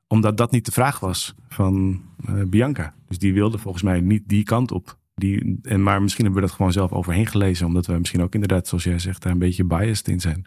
omdat 0.08 0.36
dat 0.36 0.50
niet 0.50 0.64
de 0.66 0.72
vraag 0.72 1.00
was 1.00 1.34
van 1.48 2.02
uh, 2.30 2.42
Bianca. 2.46 2.94
Dus 3.08 3.18
die 3.18 3.34
wilde 3.34 3.58
volgens 3.58 3.82
mij 3.82 4.00
niet 4.00 4.22
die 4.26 4.44
kant 4.44 4.72
op. 4.72 4.98
Die, 5.14 5.58
en, 5.62 5.82
maar 5.82 6.02
misschien 6.02 6.24
hebben 6.24 6.42
we 6.42 6.48
dat 6.48 6.56
gewoon 6.56 6.72
zelf 6.72 6.92
overheen 6.92 7.26
gelezen. 7.26 7.66
Omdat 7.66 7.86
we 7.86 7.98
misschien 7.98 8.22
ook 8.22 8.34
inderdaad, 8.34 8.68
zoals 8.68 8.84
jij 8.84 8.98
zegt, 8.98 9.22
daar 9.22 9.32
een 9.32 9.38
beetje 9.38 9.64
biased 9.64 10.08
in 10.08 10.20
zijn. 10.20 10.46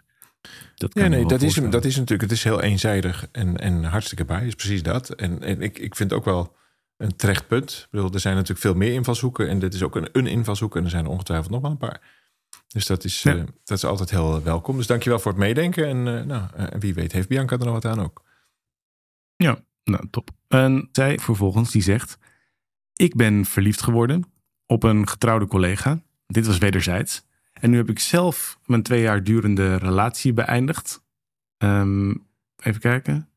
Dat 0.74 0.94
ja, 0.94 1.06
nee, 1.06 1.26
dat 1.26 1.42
is, 1.42 1.54
dat 1.54 1.84
is 1.84 1.96
natuurlijk, 1.96 2.30
het 2.30 2.38
is 2.38 2.44
heel 2.44 2.62
eenzijdig 2.62 3.28
en, 3.32 3.56
en 3.56 3.84
hartstikke 3.84 4.44
is 4.44 4.54
precies 4.54 4.82
dat. 4.82 5.10
En, 5.10 5.42
en 5.42 5.60
ik, 5.60 5.78
ik 5.78 5.96
vind 5.96 6.12
ook 6.12 6.24
wel 6.24 6.56
een 7.00 7.16
terecht 7.16 7.46
punt. 7.46 7.70
Ik 7.70 7.90
bedoel, 7.90 8.12
er 8.12 8.20
zijn 8.20 8.34
natuurlijk 8.34 8.60
veel 8.60 8.74
meer 8.74 8.92
invalshoeken 8.92 9.48
en 9.48 9.58
dit 9.58 9.74
is 9.74 9.82
ook 9.82 9.96
een, 9.96 10.08
een 10.12 10.26
invalshoek 10.26 10.76
en 10.76 10.84
er 10.84 10.90
zijn 10.90 11.04
er 11.04 11.10
ongetwijfeld 11.10 11.50
nog 11.50 11.60
wel 11.60 11.70
een 11.70 11.76
paar. 11.76 12.00
Dus 12.68 12.86
dat 12.86 13.04
is, 13.04 13.22
ja. 13.22 13.34
uh, 13.34 13.44
dat 13.64 13.76
is 13.78 13.84
altijd 13.84 14.10
heel 14.10 14.42
welkom. 14.42 14.76
Dus 14.76 14.86
dankjewel 14.86 15.18
voor 15.18 15.30
het 15.30 15.40
meedenken 15.40 15.86
en 15.86 15.96
uh, 16.06 16.22
nou, 16.24 16.48
uh, 16.58 16.66
wie 16.78 16.94
weet 16.94 17.12
heeft 17.12 17.28
Bianca 17.28 17.58
er 17.58 17.64
nog 17.64 17.72
wat 17.72 17.84
aan 17.84 18.00
ook. 18.00 18.22
Ja, 19.36 19.58
nou 19.84 20.08
top. 20.10 20.30
En 20.48 20.88
zij 20.92 21.18
vervolgens 21.18 21.70
die 21.70 21.82
zegt, 21.82 22.18
ik 22.94 23.16
ben 23.16 23.44
verliefd 23.44 23.82
geworden 23.82 24.32
op 24.66 24.82
een 24.82 25.08
getrouwde 25.08 25.46
collega. 25.46 26.02
Dit 26.26 26.46
was 26.46 26.58
wederzijds. 26.58 27.26
En 27.52 27.70
nu 27.70 27.76
heb 27.76 27.90
ik 27.90 27.98
zelf 27.98 28.58
mijn 28.66 28.82
twee 28.82 29.02
jaar 29.02 29.24
durende 29.24 29.76
relatie 29.76 30.32
beëindigd. 30.32 31.02
Um, 31.58 32.26
even 32.56 32.80
kijken. 32.80 33.29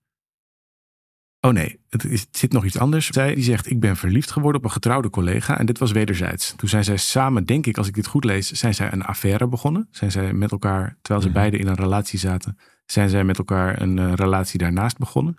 Oh 1.46 1.52
nee, 1.52 1.80
het, 1.90 2.06
is, 2.06 2.22
het, 2.22 2.38
zit 2.38 2.52
nog 2.52 2.66
iets 2.66 2.78
anders. 2.78 3.08
Zij 3.08 3.36
die 3.36 3.44
zegt, 3.44 3.70
ik 3.70 3.80
ben 3.80 3.98
verliefd 3.98 4.32
geworden 4.32 4.62
op 4.62 4.66
een 4.68 4.74
getrouwde 4.74 5.10
collega. 5.10 5.58
En 5.58 5.66
dit 5.66 5.78
was 5.78 5.92
wederzijds. 5.92 6.54
Toen 6.56 6.70
zijn 6.70 6.84
zij 6.84 6.98
samen, 6.98 7.46
denk 7.46 7.66
ik, 7.66 7.78
als 7.78 7.88
ik 7.88 7.94
dit 7.94 8.08
goed 8.08 8.24
lees, 8.24 8.52
zijn 8.52 8.74
zij 8.74 8.92
een 8.92 9.04
affaire 9.04 9.48
begonnen. 9.48 9.88
Zijn 9.92 10.12
zij 10.12 10.34
met 10.34 10.52
elkaar, 10.52 10.98
terwijl 11.02 11.22
ze 11.22 11.30
mhm. 11.30 11.38
beiden 11.38 11.60
in 11.60 11.68
een 11.68 11.76
relatie 11.76 12.20
zaten, 12.20 12.58
zijn 12.86 13.10
zij 13.10 13.24
met 13.24 13.38
elkaar 13.38 13.82
een 13.82 13.98
uh, 13.98 14.14
relatie 14.14 14.60
daarnaast 14.60 14.98
begonnen. 14.98 15.38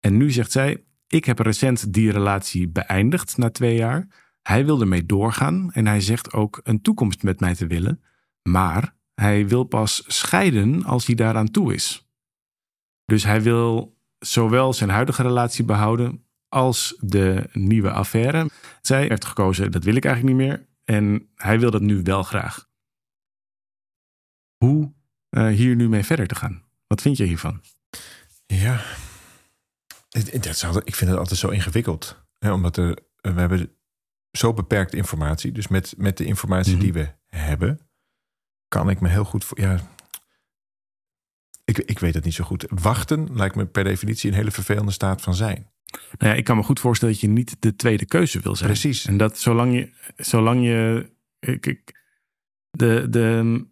En 0.00 0.16
nu 0.16 0.30
zegt 0.30 0.52
zij, 0.52 0.84
ik 1.06 1.24
heb 1.24 1.38
recent 1.38 1.92
die 1.92 2.10
relatie 2.10 2.68
beëindigd 2.68 3.36
na 3.36 3.50
twee 3.50 3.76
jaar. 3.76 4.06
Hij 4.42 4.64
wilde 4.64 4.86
mee 4.86 5.06
doorgaan 5.06 5.72
en 5.72 5.86
hij 5.86 6.00
zegt 6.00 6.32
ook 6.32 6.60
een 6.62 6.82
toekomst 6.82 7.22
met 7.22 7.40
mij 7.40 7.54
te 7.54 7.66
willen. 7.66 8.02
Maar 8.42 8.94
hij 9.14 9.48
wil 9.48 9.64
pas 9.64 10.04
scheiden 10.06 10.84
als 10.84 11.06
hij 11.06 11.14
daaraan 11.14 11.50
toe 11.50 11.74
is. 11.74 12.06
Dus 13.04 13.24
hij 13.24 13.42
wil 13.42 13.96
zowel 14.18 14.72
zijn 14.72 14.90
huidige 14.90 15.22
relatie 15.22 15.64
behouden 15.64 16.24
als 16.48 16.96
de 17.00 17.48
nieuwe 17.52 17.90
affaire. 17.90 18.50
Zij 18.80 19.06
heeft 19.06 19.24
gekozen, 19.24 19.70
dat 19.70 19.84
wil 19.84 19.94
ik 19.94 20.04
eigenlijk 20.04 20.36
niet 20.36 20.46
meer. 20.46 20.66
En 20.84 21.28
hij 21.34 21.60
wil 21.60 21.70
dat 21.70 21.80
nu 21.80 22.02
wel 22.02 22.22
graag. 22.22 22.68
Hoe 24.56 24.92
uh, 25.30 25.46
hier 25.46 25.76
nu 25.76 25.88
mee 25.88 26.04
verder 26.04 26.26
te 26.26 26.34
gaan? 26.34 26.62
Wat 26.86 27.00
vind 27.00 27.16
je 27.16 27.24
hiervan? 27.24 27.60
Ja, 28.46 28.80
dat 30.08 30.26
ik 30.84 30.94
vind 30.94 31.10
het 31.10 31.18
altijd 31.18 31.38
zo 31.38 31.48
ingewikkeld. 31.48 32.26
Hè, 32.38 32.52
omdat 32.52 32.76
er, 32.76 32.98
we 33.20 33.40
hebben 33.40 33.72
zo 34.30 34.52
beperkt 34.52 34.94
informatie. 34.94 35.52
Dus 35.52 35.68
met, 35.68 35.94
met 35.96 36.16
de 36.16 36.24
informatie 36.24 36.74
mm 36.74 36.80
-hmm. 36.80 36.92
die 36.92 37.02
we 37.02 37.14
hebben, 37.26 37.80
kan 38.68 38.90
ik 38.90 39.00
me 39.00 39.08
heel 39.08 39.24
goed 39.24 39.44
voor. 39.44 39.60
Ja, 39.60 39.80
ik, 41.78 41.90
ik 41.90 41.98
weet 41.98 42.14
het 42.14 42.24
niet 42.24 42.34
zo 42.34 42.44
goed. 42.44 42.66
Wachten 42.68 43.28
lijkt 43.32 43.54
me 43.54 43.66
per 43.66 43.84
definitie 43.84 44.30
een 44.30 44.36
hele 44.36 44.50
vervelende 44.50 44.92
staat 44.92 45.20
van 45.20 45.34
zijn. 45.34 45.70
Nou 46.18 46.32
ja, 46.32 46.34
ik 46.34 46.44
kan 46.44 46.56
me 46.56 46.62
goed 46.62 46.80
voorstellen 46.80 47.14
dat 47.14 47.22
je 47.22 47.28
niet 47.28 47.56
de 47.58 47.76
tweede 47.76 48.06
keuze 48.06 48.40
wil 48.40 48.56
zijn. 48.56 48.70
Precies. 48.70 49.06
En 49.06 49.16
dat 49.16 49.38
zolang 49.38 49.74
je. 49.74 49.90
Zolang 50.16 50.64
je 50.64 51.10
ik, 51.40 51.66
ik, 51.66 52.00
de, 52.70 53.06
de, 53.10 53.66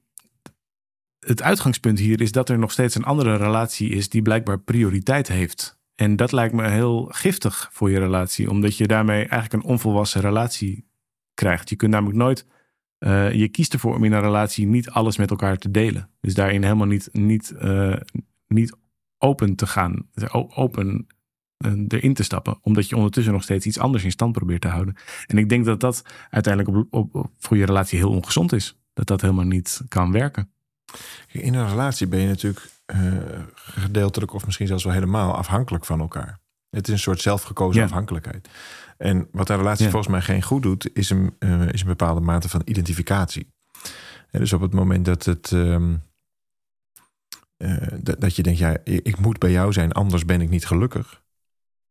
het 1.18 1.42
uitgangspunt 1.42 1.98
hier 1.98 2.20
is 2.20 2.32
dat 2.32 2.48
er 2.48 2.58
nog 2.58 2.72
steeds 2.72 2.94
een 2.94 3.04
andere 3.04 3.36
relatie 3.36 3.90
is 3.90 4.08
die 4.08 4.22
blijkbaar 4.22 4.58
prioriteit 4.58 5.28
heeft. 5.28 5.78
En 5.94 6.16
dat 6.16 6.32
lijkt 6.32 6.54
me 6.54 6.68
heel 6.68 7.08
giftig 7.10 7.68
voor 7.72 7.90
je 7.90 7.98
relatie, 7.98 8.50
omdat 8.50 8.76
je 8.76 8.86
daarmee 8.86 9.18
eigenlijk 9.18 9.52
een 9.52 9.70
onvolwassen 9.70 10.20
relatie 10.20 10.88
krijgt. 11.34 11.68
Je 11.68 11.76
kunt 11.76 11.90
namelijk 11.90 12.18
nooit 12.18 12.46
uh, 12.98 13.32
je 13.32 13.48
kiest 13.48 13.72
ervoor 13.72 13.94
om 13.94 14.04
in 14.04 14.12
een 14.12 14.20
relatie 14.20 14.66
niet 14.66 14.90
alles 14.90 15.16
met 15.16 15.30
elkaar 15.30 15.56
te 15.56 15.70
delen. 15.70 16.10
Dus 16.20 16.34
daarin 16.34 16.62
helemaal 16.62 16.86
niet, 16.86 17.08
niet, 17.12 17.54
uh, 17.62 17.96
niet 18.48 18.76
open 19.18 19.54
te 19.54 19.66
gaan, 19.66 20.08
open 20.54 21.06
eh, 21.56 21.72
erin 21.88 22.14
te 22.14 22.22
stappen. 22.22 22.58
Omdat 22.60 22.88
je 22.88 22.96
ondertussen 22.96 23.32
nog 23.32 23.42
steeds 23.42 23.66
iets 23.66 23.78
anders 23.78 24.04
in 24.04 24.10
stand 24.10 24.32
probeert 24.32 24.60
te 24.60 24.68
houden. 24.68 24.96
En 25.26 25.38
ik 25.38 25.48
denk 25.48 25.64
dat 25.64 25.80
dat 25.80 26.02
uiteindelijk 26.30 26.86
op, 26.90 27.14
op, 27.14 27.30
voor 27.38 27.56
je 27.56 27.64
relatie 27.64 27.98
heel 27.98 28.10
ongezond 28.10 28.52
is. 28.52 28.78
Dat 28.92 29.06
dat 29.06 29.20
helemaal 29.20 29.44
niet 29.44 29.82
kan 29.88 30.12
werken. 30.12 30.50
In 31.32 31.54
een 31.54 31.68
relatie 31.68 32.06
ben 32.06 32.20
je 32.20 32.26
natuurlijk 32.26 32.70
gedeeltelijk 33.54 34.32
of 34.32 34.44
misschien 34.44 34.66
zelfs 34.66 34.84
wel 34.84 34.92
helemaal 34.92 35.34
afhankelijk 35.34 35.84
van 35.84 36.00
elkaar. 36.00 36.40
Het 36.70 36.87
is 36.87 36.92
een 36.92 36.99
soort 36.99 37.20
zelfgekozen 37.20 37.82
afhankelijkheid. 37.82 38.49
En 38.96 39.28
wat 39.32 39.49
een 39.49 39.56
relatie 39.56 39.88
volgens 39.88 40.12
mij 40.12 40.20
geen 40.20 40.42
goed 40.42 40.62
doet, 40.62 40.90
is 40.94 41.11
een, 41.11 41.37
uh, 41.38 41.68
is 41.68 41.80
een 41.80 41.87
bepaalde 41.87 42.20
mate 42.20 42.49
van 42.49 42.62
identificatie. 42.64 43.52
En 44.30 44.40
dus 44.40 44.52
op 44.52 44.61
het 44.61 44.73
moment 44.73 45.04
dat 45.04 45.25
het. 45.25 45.50
Um, 45.50 46.02
dat, 48.00 48.20
dat, 48.20 48.37
je 48.37 48.42
denkt, 48.42 48.58
ja, 48.58 48.76
ik 48.85 49.18
moet 49.18 49.38
bij 49.38 49.50
jou 49.50 49.73
zijn, 49.73 49.92
anders 49.92 50.25
ben 50.25 50.40
ik 50.40 50.49
niet 50.49 50.66
gelukkig. 50.66 51.23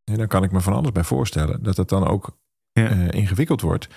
En 0.04 0.18
dan 0.18 0.28
kan 0.28 0.44
ik 0.44 0.52
me 0.52 0.62
van 0.62 0.74
alles 0.74 0.92
bij 0.92 1.04
voorstellen. 1.04 1.64
Dat 1.64 1.78
het 1.78 1.90
dan 1.90 2.08
ook 2.08 2.38
ingewikkeld 3.10 3.62
wordt 3.62 3.88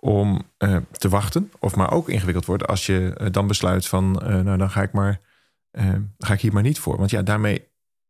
om 0.00 0.42
te 0.90 1.08
wachten. 1.08 1.52
Of 1.58 1.76
maar 1.76 1.92
ook 1.92 2.08
ingewikkeld 2.08 2.44
wordt 2.44 2.66
als 2.66 2.86
je 2.86 3.28
dan 3.30 3.46
besluit 3.46 3.86
van, 3.86 4.12
nou 4.12 4.56
dan 4.56 4.70
ga 4.70 4.82
ik 4.82 4.92
maar, 4.92 5.20
ga 6.18 6.32
ik 6.32 6.40
hier 6.40 6.52
maar 6.52 6.62
niet 6.62 6.78
voor. 6.78 6.96
Want 6.96 7.10
ja, 7.10 7.22
daarmee 7.22 7.67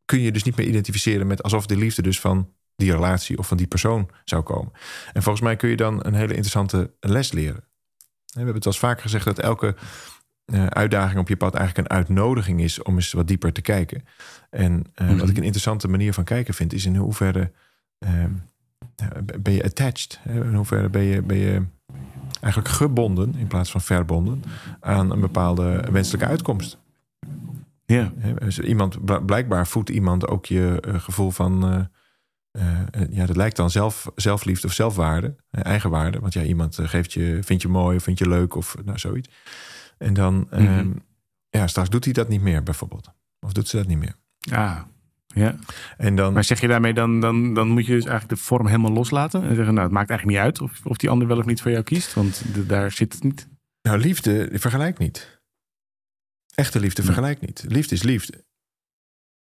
kun 0.09 0.21
je 0.21 0.31
dus 0.31 0.43
niet 0.43 0.55
meer 0.55 0.67
identificeren 0.67 1.27
met 1.27 1.43
alsof 1.43 1.65
de 1.65 1.77
liefde 1.77 2.01
dus 2.01 2.19
van 2.19 2.53
die 2.75 2.91
relatie 2.91 3.37
of 3.37 3.47
van 3.47 3.57
die 3.57 3.67
persoon 3.67 4.09
zou 4.23 4.41
komen. 4.41 4.71
En 5.13 5.23
volgens 5.23 5.43
mij 5.43 5.55
kun 5.55 5.69
je 5.69 5.75
dan 5.75 6.05
een 6.05 6.13
hele 6.13 6.33
interessante 6.33 6.93
les 6.99 7.31
leren. 7.31 7.63
We 8.25 8.35
hebben 8.35 8.55
het 8.55 8.65
al 8.65 8.73
vaker 8.73 9.01
gezegd 9.01 9.25
dat 9.25 9.39
elke 9.39 9.75
uh, 10.45 10.65
uitdaging 10.65 11.19
op 11.19 11.27
je 11.27 11.37
pad 11.37 11.55
eigenlijk 11.55 11.87
een 11.87 11.97
uitnodiging 11.97 12.61
is 12.61 12.81
om 12.81 12.95
eens 12.95 13.11
wat 13.11 13.27
dieper 13.27 13.53
te 13.53 13.61
kijken. 13.61 14.03
En 14.49 14.83
uh, 15.01 15.19
wat 15.19 15.29
ik 15.29 15.37
een 15.37 15.43
interessante 15.43 15.87
manier 15.87 16.13
van 16.13 16.23
kijken 16.23 16.53
vind, 16.53 16.73
is 16.73 16.85
in 16.85 16.95
hoeverre 16.95 17.51
uh, 17.99 18.23
ben 19.39 19.53
je 19.53 19.63
attached? 19.63 20.19
In 20.25 20.53
hoeverre 20.53 20.89
ben 20.89 21.03
je, 21.03 21.21
ben 21.21 21.37
je 21.37 21.63
eigenlijk 22.41 22.73
gebonden 22.73 23.35
in 23.35 23.47
plaats 23.47 23.71
van 23.71 23.81
verbonden 23.81 24.43
aan 24.79 25.11
een 25.11 25.19
bepaalde 25.19 25.87
wenselijke 25.91 26.27
uitkomst? 26.27 26.77
Ja. 27.95 28.11
Dus 28.37 28.59
iemand, 28.59 29.25
blijkbaar 29.25 29.67
voedt 29.67 29.89
iemand 29.89 30.27
ook 30.27 30.45
je 30.45 30.83
gevoel 30.87 31.31
van 31.31 31.73
uh, 32.51 32.81
ja, 33.09 33.25
dat 33.25 33.35
lijkt 33.35 33.55
dan 33.55 33.69
zelf, 33.69 34.11
zelfliefde 34.15 34.67
of 34.67 34.73
zelfwaarde, 34.73 35.35
eigenwaarde. 35.51 36.19
Want 36.19 36.33
ja, 36.33 36.43
iemand 36.43 36.79
geeft 36.81 37.13
je, 37.13 37.39
vindt 37.41 37.61
je 37.61 37.67
mooi 37.67 37.97
of 37.97 38.03
vindt 38.03 38.19
je 38.19 38.27
leuk 38.27 38.55
of 38.55 38.75
nou 38.85 38.97
zoiets. 38.97 39.29
En 39.97 40.13
dan, 40.13 40.47
mm 40.51 41.07
ja, 41.49 41.67
straks 41.67 41.89
doet 41.89 42.03
hij 42.03 42.13
dat 42.13 42.29
niet 42.29 42.41
meer 42.41 42.63
bijvoorbeeld. 42.63 43.11
Of 43.39 43.53
doet 43.53 43.67
ze 43.67 43.77
dat 43.77 43.87
niet 43.87 43.97
meer. 43.97 44.15
Ah, 44.51 44.79
ja. 45.27 45.55
En 45.97 46.15
dan, 46.15 46.33
maar 46.33 46.43
zeg 46.43 46.61
je 46.61 46.67
daarmee, 46.67 46.93
dan, 46.93 47.19
dan, 47.19 47.53
dan 47.53 47.67
moet 47.67 47.85
je 47.85 47.93
dus 47.93 48.05
eigenlijk 48.05 48.39
de 48.39 48.45
vorm 48.47 48.67
helemaal 48.67 48.91
loslaten. 48.91 49.43
En 49.43 49.55
zeggen, 49.55 49.73
nou, 49.73 49.85
het 49.85 49.95
maakt 49.95 50.09
eigenlijk 50.09 50.39
niet 50.39 50.47
uit 50.47 50.61
of, 50.61 50.85
of 50.85 50.97
die 50.97 51.09
ander 51.09 51.27
wel 51.27 51.37
of 51.37 51.45
niet 51.45 51.61
voor 51.61 51.71
jou 51.71 51.83
kiest. 51.83 52.13
Want 52.13 52.43
daar 52.67 52.91
zit 52.91 53.13
het 53.13 53.23
niet. 53.23 53.47
Nou, 53.81 53.97
liefde 53.97 54.49
vergelijkt 54.53 54.99
niet. 54.99 55.38
Echte 56.59 56.79
liefde 56.79 57.03
vergelijkt 57.03 57.41
niet. 57.41 57.63
Liefde 57.67 57.95
is 57.95 58.03
liefde. 58.03 58.45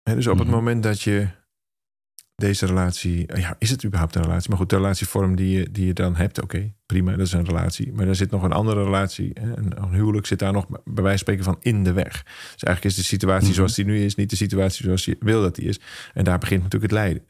dus 0.02 0.26
op 0.26 0.38
het 0.38 0.46
mhm. 0.46 0.56
moment 0.56 0.82
dat 0.82 1.02
je 1.02 1.28
deze 2.34 2.66
relatie, 2.66 3.36
ja, 3.36 3.56
is 3.58 3.70
het 3.70 3.84
überhaupt 3.84 4.14
een 4.14 4.22
relatie? 4.22 4.48
Maar 4.48 4.58
goed, 4.58 4.70
de 4.70 4.76
relatievorm 4.76 5.36
die 5.36 5.58
je, 5.58 5.70
die 5.70 5.86
je 5.86 5.92
dan 5.92 6.16
hebt, 6.16 6.42
oké, 6.42 6.74
prima, 6.86 7.10
dat 7.16 7.26
is 7.26 7.32
een 7.32 7.44
relatie. 7.44 7.92
Maar 7.92 8.08
er 8.08 8.14
zit 8.14 8.30
nog 8.30 8.42
een 8.42 8.52
andere 8.52 8.82
relatie, 8.84 9.40
een, 9.40 9.82
een, 9.82 9.92
huwelijk 9.92 10.26
zit 10.26 10.38
daar 10.38 10.52
nog 10.52 10.66
bij 10.68 10.80
wijze 10.84 11.08
van 11.08 11.18
spreken 11.18 11.44
van 11.44 11.56
in 11.60 11.84
de 11.84 11.92
weg. 11.92 12.22
Dus 12.22 12.62
eigenlijk 12.62 12.84
is 12.84 12.94
de 12.94 13.02
situatie 13.02 13.46
mhm. 13.46 13.56
zoals 13.56 13.74
die 13.74 13.84
nu 13.84 14.04
is, 14.04 14.14
niet 14.14 14.30
de 14.30 14.36
situatie 14.36 14.84
zoals 14.84 15.04
je 15.04 15.16
wil 15.20 15.42
dat 15.42 15.54
die 15.54 15.68
is. 15.68 15.80
En 16.14 16.24
daar 16.24 16.38
begint 16.38 16.62
natuurlijk 16.62 16.92
het 16.92 17.00
lijden. 17.00 17.26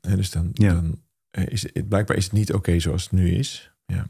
En 0.00 0.16
dus 0.16 0.30
dan, 0.30 0.50
dan 0.52 1.02
eh, 1.30 1.46
is 1.46 1.62
het, 1.62 1.88
blijkbaar 1.88 2.16
is 2.16 2.24
het 2.24 2.32
niet 2.32 2.52
oké 2.52 2.80
zoals 2.80 3.02
het 3.02 3.12
nu 3.12 3.30
is. 3.30 3.72
Ja. 3.86 4.06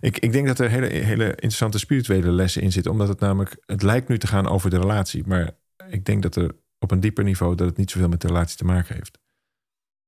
Ik, 0.00 0.18
ik 0.18 0.32
denk 0.32 0.46
dat 0.46 0.58
er 0.58 0.70
hele, 0.70 0.86
hele 0.86 1.28
interessante 1.28 1.78
spirituele 1.78 2.30
lessen 2.30 2.62
in 2.62 2.72
zitten, 2.72 2.92
omdat 2.92 3.08
het 3.08 3.20
namelijk, 3.20 3.56
het 3.66 3.82
lijkt 3.82 4.08
nu 4.08 4.18
te 4.18 4.26
gaan 4.26 4.48
over 4.48 4.70
de 4.70 4.78
relatie, 4.78 5.26
maar 5.26 5.50
ik 5.88 6.04
denk 6.04 6.22
dat 6.22 6.36
er 6.36 6.54
op 6.78 6.90
een 6.90 7.00
dieper 7.00 7.24
niveau 7.24 7.54
dat 7.54 7.66
het 7.66 7.76
niet 7.76 7.90
zoveel 7.90 8.08
met 8.08 8.20
de 8.20 8.26
relatie 8.26 8.56
te 8.56 8.64
maken 8.64 8.94
heeft. 8.94 9.18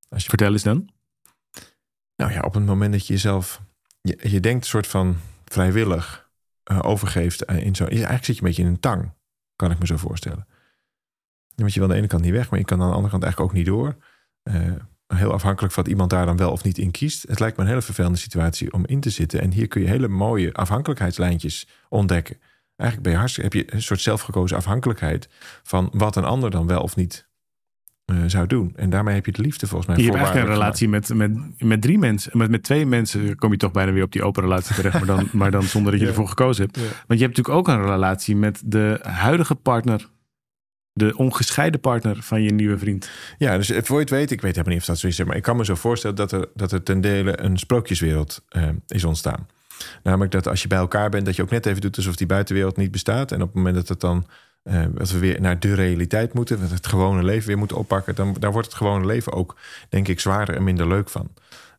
Als 0.09 0.23
je... 0.23 0.29
Vertel 0.29 0.53
eens 0.53 0.63
dan. 0.63 0.89
Nou 2.17 2.33
ja, 2.33 2.41
op 2.41 2.55
het 2.55 2.65
moment 2.65 2.93
dat 2.93 3.07
je 3.07 3.13
jezelf, 3.13 3.63
je, 4.01 4.19
je 4.31 4.41
denkt 4.41 4.63
een 4.63 4.71
soort 4.71 4.87
van 4.87 5.17
vrijwillig 5.45 6.31
uh, 6.73 6.79
overgeeft 6.83 7.43
in 7.45 7.75
zo, 7.75 7.85
eigenlijk 7.85 8.25
zit 8.25 8.35
je 8.35 8.43
een 8.43 8.49
beetje 8.49 8.63
in 8.63 8.69
een 8.69 8.81
tang, 8.81 9.13
kan 9.57 9.71
ik 9.71 9.79
me 9.79 9.87
zo 9.87 9.97
voorstellen. 9.97 10.47
Want 11.55 11.73
je 11.73 11.81
wil 11.81 11.89
aan 11.89 11.95
de 11.95 12.01
ene 12.01 12.11
kant 12.11 12.23
niet 12.23 12.33
weg, 12.33 12.51
maar 12.51 12.59
je 12.59 12.65
kan 12.65 12.81
aan 12.81 12.89
de 12.89 12.95
andere 12.95 13.11
kant 13.11 13.23
eigenlijk 13.23 13.53
ook 13.53 13.59
niet 13.59 13.67
door. 13.67 13.97
Uh, 14.43 14.73
heel 15.17 15.33
afhankelijk 15.33 15.73
van 15.73 15.83
wat 15.83 15.93
iemand 15.93 16.11
daar 16.11 16.27
dan 16.27 16.37
wel 16.37 16.51
of 16.51 16.65
niet 16.65 16.79
in 16.79 16.91
kiest. 16.91 17.29
Het 17.29 17.41
lijkt 17.41 17.57
me 17.57 17.63
een 17.63 17.69
hele 17.69 17.83
vervelende 17.83 18.19
situatie 18.19 18.73
om 18.73 18.87
in 18.87 19.01
te 19.01 19.11
zitten. 19.11 19.41
En 19.41 19.53
hier 19.53 19.69
kun 19.69 19.81
je 19.81 19.89
hele 19.89 20.09
mooie 20.09 20.53
afhankelijkheidslijntjes 20.53 21.69
ontdekken. 21.89 22.37
Eigenlijk 22.77 23.03
ben 23.03 23.13
je 23.13 23.19
hartstikke, 23.19 23.57
heb 23.57 23.67
je 23.67 23.75
een 23.75 23.83
soort 23.83 24.01
zelfgekozen 24.01 24.57
afhankelijkheid 24.57 25.29
van 25.63 25.89
wat 25.93 26.17
een 26.17 26.25
ander 26.25 26.51
dan 26.51 26.67
wel 26.67 26.83
of 26.83 26.97
niet 26.97 27.29
uh, 28.13 28.17
zou 28.27 28.47
doen. 28.47 28.73
En 28.77 28.91
daarmee 28.91 29.15
heb 29.15 29.27
je 29.27 29.33
de 29.33 29.43
liefde 29.43 29.67
volgens 29.67 29.89
mij. 29.89 29.97
Je 29.97 30.05
hebt 30.05 30.17
eigenlijk 30.17 30.47
een 30.47 30.53
relatie 30.53 30.89
met, 30.89 31.15
met, 31.15 31.63
met 31.63 31.83
drie 31.83 31.99
mensen. 31.99 32.39
Met, 32.39 32.51
met 32.51 32.63
twee 32.63 32.87
mensen 32.87 33.37
kom 33.37 33.51
je 33.51 33.57
toch 33.57 33.73
bijna 33.73 33.93
weer 33.93 34.03
op 34.03 34.13
die 34.13 34.23
open 34.23 34.43
relatie 34.43 34.75
terecht. 34.75 34.95
Maar 34.95 35.07
dan, 35.07 35.29
maar 35.41 35.51
dan 35.51 35.63
zonder 35.63 35.93
dat 35.93 36.01
je 36.01 36.07
ervoor 36.07 36.29
gekozen 36.29 36.65
hebt. 36.65 36.77
Want 36.79 37.21
je 37.21 37.27
hebt 37.27 37.37
natuurlijk 37.37 37.49
ook 37.49 37.69
een 37.69 37.83
relatie 37.83 38.37
met 38.37 38.63
de 38.65 38.99
huidige 39.03 39.55
partner. 39.55 40.09
De 40.99 41.17
ongescheiden 41.17 41.81
partner 41.81 42.23
van 42.23 42.43
je 42.43 42.53
nieuwe 42.53 42.79
vriend. 42.79 43.11
Ja, 43.39 43.57
dus 43.57 43.67
voor 43.67 43.97
je 43.97 44.01
het 44.01 44.11
weet, 44.11 44.31
ik 44.31 44.41
weet 44.41 44.51
helemaal 44.51 44.73
niet 44.73 44.81
of 44.81 44.87
dat 44.87 44.99
zo 44.99 45.07
is. 45.07 45.25
Maar 45.25 45.37
ik 45.37 45.43
kan 45.43 45.57
me 45.57 45.65
zo 45.65 45.75
voorstellen 45.75 46.17
dat 46.17 46.33
er, 46.33 46.49
dat 46.55 46.73
er 46.73 46.83
ten 46.83 47.01
dele 47.01 47.41
een 47.41 47.59
sprookjeswereld 47.59 48.45
uh, 48.51 48.69
is 48.87 49.05
ontstaan. 49.05 49.47
Namelijk 50.03 50.31
dat 50.31 50.47
als 50.47 50.63
je 50.63 50.69
bij 50.69 50.79
elkaar 50.79 51.11
bent, 51.11 51.27
dat 51.27 51.37
je 51.37 51.43
ook 51.43 51.51
net 51.51 51.67
even 51.67 51.81
doet 51.81 51.97
alsof 51.97 52.17
die 52.17 52.27
buitenwereld 52.27 52.77
niet 52.77 52.91
bestaat. 52.91 53.33
En 53.33 53.43
op 53.43 53.47
het 53.47 53.57
moment 53.57 53.75
dat 53.75 53.89
het 53.89 54.01
dan 54.01 54.27
uh, 54.65 54.85
dat 54.95 55.11
we 55.11 55.19
weer 55.19 55.41
naar 55.41 55.61
de 55.61 55.75
realiteit 55.75 56.33
moeten, 56.33 56.61
het 56.61 56.87
gewone 56.87 57.23
leven 57.23 57.49
weer 57.49 57.59
moeten 57.59 57.77
oppakken, 57.77 58.15
dan 58.15 58.37
daar 58.39 58.53
wordt 58.53 58.67
het 58.67 58.77
gewone 58.77 59.07
leven 59.07 59.33
ook, 59.33 59.57
denk 59.89 60.09
ik, 60.09 60.21
zwaarder 60.21 60.55
en 60.55 60.65
minder 60.65 60.89
leuk 60.89 61.09
van. 61.09 61.31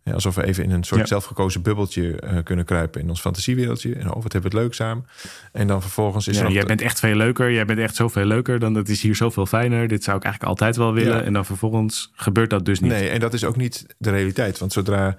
Ja, 0.10 0.16
alsof 0.16 0.36
we 0.36 0.46
even 0.46 0.64
in 0.64 0.72
een 0.72 0.84
soort 0.84 1.08
zelfgekozen 1.08 1.62
bubbeltje 1.62 2.22
uh, 2.24 2.38
kunnen 2.44 2.66
kruipen 2.66 3.02
in 3.02 3.10
ons 3.10 3.22
fantasiewereldje. 3.22 3.96
En 3.96 4.14
oh, 4.14 4.24
wat 4.24 4.34
hebben 4.34 4.52
we 4.52 4.58
het 4.58 4.66
leuk 4.66 4.74
samen. 4.74 5.06
En 5.52 5.68
dan 5.68 5.82
vervolgens 5.82 6.28
is 6.28 6.38
ja, 6.38 6.46
er 6.46 6.52
Jij 6.52 6.66
bent 6.66 6.82
echt 6.82 7.00
veel 7.00 7.16
leuker. 7.16 7.52
Jij 7.52 7.66
bent 7.66 7.80
echt 7.80 7.96
zoveel 7.96 8.26
leuker. 8.26 8.60
Dan 8.60 8.74
dat 8.74 8.88
is 8.88 9.02
hier 9.02 9.16
zoveel 9.16 9.46
fijner. 9.46 9.88
Dit 9.88 10.04
zou 10.04 10.18
ik 10.18 10.24
eigenlijk 10.24 10.54
altijd 10.54 10.76
wel 10.76 10.94
willen. 10.94 11.26
En 11.26 11.34
dan 11.34 11.46
vervolgens 11.46 12.12
gebeurt 12.16 12.50
dat 12.50 12.66
dus 12.66 12.80
niet. 12.80 12.92
Nee, 12.92 13.10
en 13.10 13.20
dat 13.20 13.34
is 13.34 13.44
ook 13.44 13.56
niet 13.56 13.86
de 13.98 14.10
realiteit. 14.10 14.60
Want 14.60 14.74
zodra 14.74 15.18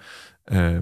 uh, 0.53 0.79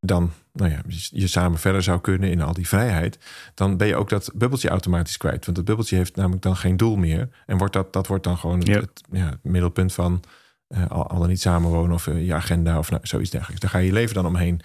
dan 0.00 0.32
nou 0.52 0.70
ja, 0.70 0.80
je 1.10 1.26
samen 1.26 1.58
verder 1.58 1.82
zou 1.82 2.00
kunnen 2.00 2.30
in 2.30 2.40
al 2.40 2.52
die 2.52 2.68
vrijheid, 2.68 3.18
dan 3.54 3.76
ben 3.76 3.86
je 3.86 3.96
ook 3.96 4.08
dat 4.08 4.30
bubbeltje 4.34 4.68
automatisch 4.68 5.16
kwijt. 5.16 5.44
Want 5.44 5.56
dat 5.56 5.66
bubbeltje 5.66 5.96
heeft 5.96 6.16
namelijk 6.16 6.42
dan 6.42 6.56
geen 6.56 6.76
doel 6.76 6.96
meer. 6.96 7.28
En 7.46 7.58
wordt 7.58 7.72
dat, 7.72 7.92
dat 7.92 8.06
wordt 8.06 8.24
dan 8.24 8.38
gewoon 8.38 8.58
het, 8.58 9.02
ja, 9.10 9.28
het 9.28 9.38
middelpunt 9.42 9.92
van 9.92 10.22
uh, 10.68 10.86
al, 10.88 11.18
dan 11.18 11.28
niet 11.28 11.40
samenwonen 11.40 11.94
of 11.94 12.06
uh, 12.06 12.26
je 12.26 12.34
agenda 12.34 12.78
of 12.78 12.90
nou, 12.90 13.06
zoiets 13.06 13.30
dergelijks. 13.30 13.60
Daar 13.60 13.70
ga 13.70 13.78
je 13.78 13.86
je 13.86 13.92
leven 13.92 14.14
dan 14.14 14.26
omheen 14.26 14.60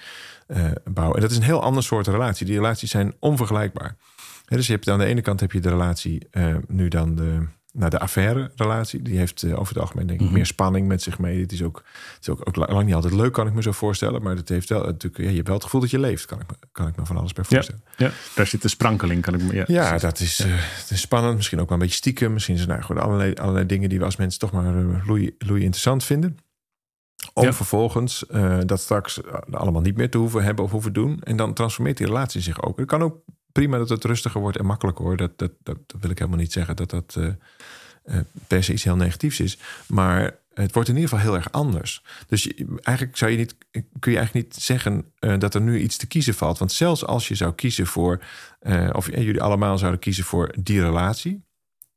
uh, 0.47 0.71
bouwen. 0.83 1.15
En 1.15 1.21
dat 1.21 1.31
is 1.31 1.37
een 1.37 1.43
heel 1.43 1.61
ander 1.61 1.83
soort 1.83 2.07
relatie. 2.07 2.45
Die 2.45 2.55
relaties 2.55 2.91
zijn 2.91 3.13
onvergelijkbaar. 3.19 3.95
dus 4.45 4.67
je 4.67 4.73
hebt 4.73 4.89
aan 4.89 4.99
de 4.99 5.05
ene 5.05 5.21
kant 5.21 5.39
heb 5.39 5.51
je 5.51 5.59
de 5.59 5.69
relatie 5.69 6.27
nu 6.67 6.87
dan 6.87 7.15
de 7.15 7.47
nou, 7.73 7.89
de 7.89 7.99
affaire-relatie, 7.99 9.01
die 9.01 9.17
heeft 9.17 9.41
uh, 9.41 9.59
over 9.59 9.73
het 9.73 9.83
algemeen 9.83 10.07
denk 10.07 10.19
ik 10.19 10.25
mhm. 10.25 10.35
meer 10.35 10.45
spanning 10.45 10.87
met 10.87 11.01
zich 11.01 11.19
mee. 11.19 11.41
Het 11.41 11.51
is, 11.51 11.63
ook, 11.63 11.83
het 12.13 12.21
is 12.21 12.29
ook, 12.29 12.39
ook, 12.43 12.55
lang 12.55 12.85
niet 12.85 12.95
altijd 12.95 13.13
leuk, 13.13 13.33
kan 13.33 13.47
ik 13.47 13.53
me 13.53 13.61
zo 13.61 13.71
voorstellen. 13.71 14.21
Maar 14.21 14.35
het 14.35 14.49
heeft 14.49 14.69
wel 14.69 14.83
natuurlijk, 14.83 15.17
ja, 15.17 15.29
je 15.29 15.35
hebt 15.35 15.47
wel 15.47 15.55
het 15.55 15.65
gevoel 15.65 15.81
dat 15.81 15.89
je 15.89 15.99
leeft, 15.99 16.25
kan 16.25 16.39
ik 16.39 16.47
me, 16.47 16.55
kan 16.71 16.87
ik 16.87 16.95
me 16.95 17.05
van 17.05 17.17
alles 17.17 17.33
bij 17.33 17.43
voorstellen. 17.43 17.83
Ja, 17.97 18.05
ja. 18.05 18.11
daar 18.35 18.47
zit 18.47 18.61
de 18.61 18.67
sprankeling, 18.67 19.21
kan 19.21 19.33
ik 19.33 19.41
me. 19.41 19.55
Ja, 19.55 19.63
ja 19.67 19.97
dat 19.97 20.19
is, 20.19 20.39
uh, 20.39 20.53
het 20.55 20.89
is 20.89 21.01
spannend, 21.01 21.35
misschien 21.35 21.59
ook 21.59 21.69
wel 21.69 21.77
een 21.77 21.83
beetje 21.83 21.97
stiekem. 21.97 22.33
Misschien 22.33 22.57
zijn 22.57 22.69
er 22.69 22.85
nou, 22.87 22.99
allerlei, 22.99 23.33
allerlei 23.33 23.65
dingen 23.65 23.89
die 23.89 23.99
we 23.99 24.05
als 24.05 24.15
mensen 24.15 24.39
toch 24.39 24.51
maar 24.51 24.75
uh, 24.75 25.07
loei, 25.07 25.35
loei 25.37 25.61
interessant 25.61 26.03
vinden. 26.03 26.37
Om 27.33 27.53
vervolgens 27.53 28.25
dat 28.65 28.79
straks 28.79 29.21
allemaal 29.51 29.81
niet 29.81 29.97
meer 29.97 30.09
te 30.09 30.17
hoeven 30.17 30.43
hebben 30.43 30.65
of 30.65 30.71
hoeven 30.71 30.93
doen. 30.93 31.21
En 31.21 31.37
dan 31.37 31.53
transformeert 31.53 31.97
die 31.97 32.07
relatie 32.07 32.41
zich 32.41 32.63
ook. 32.63 32.77
Het 32.77 32.87
kan 32.87 33.01
ook 33.01 33.17
prima 33.53 33.77
dat 33.77 33.89
het 33.89 34.03
rustiger 34.03 34.41
wordt 34.41 34.57
en 34.57 34.65
makkelijker 34.65 35.05
wordt. 35.05 35.19
Dat, 35.19 35.37
dat, 35.37 35.51
dat, 35.63 35.77
wil 35.99 36.09
ik 36.09 36.17
helemaal 36.17 36.39
niet 36.39 36.51
zeggen 36.51 36.75
dat 36.75 36.89
dat 36.89 37.15
uh, 37.17 38.19
per 38.47 38.63
se 38.63 38.73
iets 38.73 38.83
heel 38.83 38.95
negatiefs 38.95 39.39
is. 39.39 39.57
Maar 39.87 40.37
het 40.53 40.73
wordt 40.73 40.89
in 40.89 40.95
ieder 40.95 41.09
geval 41.09 41.25
heel 41.25 41.35
erg 41.35 41.51
anders. 41.51 42.03
Dus 42.27 42.53
eigenlijk 42.81 43.17
zou 43.17 43.31
je 43.31 43.37
niet, 43.37 43.55
kun 43.99 44.11
je 44.11 44.17
eigenlijk 44.17 44.33
niet 44.47 44.63
zeggen 44.63 45.05
uh, 45.19 45.39
dat 45.39 45.55
er 45.55 45.61
nu 45.61 45.79
iets 45.79 45.97
te 45.97 46.07
kiezen 46.07 46.33
valt. 46.33 46.57
Want 46.57 46.71
zelfs 46.71 47.05
als 47.05 47.27
je 47.27 47.35
zou 47.35 47.53
kiezen 47.53 47.87
voor, 47.87 48.23
of 48.91 49.11
jullie 49.11 49.41
allemaal 49.41 49.77
zouden 49.77 49.99
kiezen 49.99 50.23
voor 50.23 50.55
die 50.59 50.81
relatie. 50.81 51.43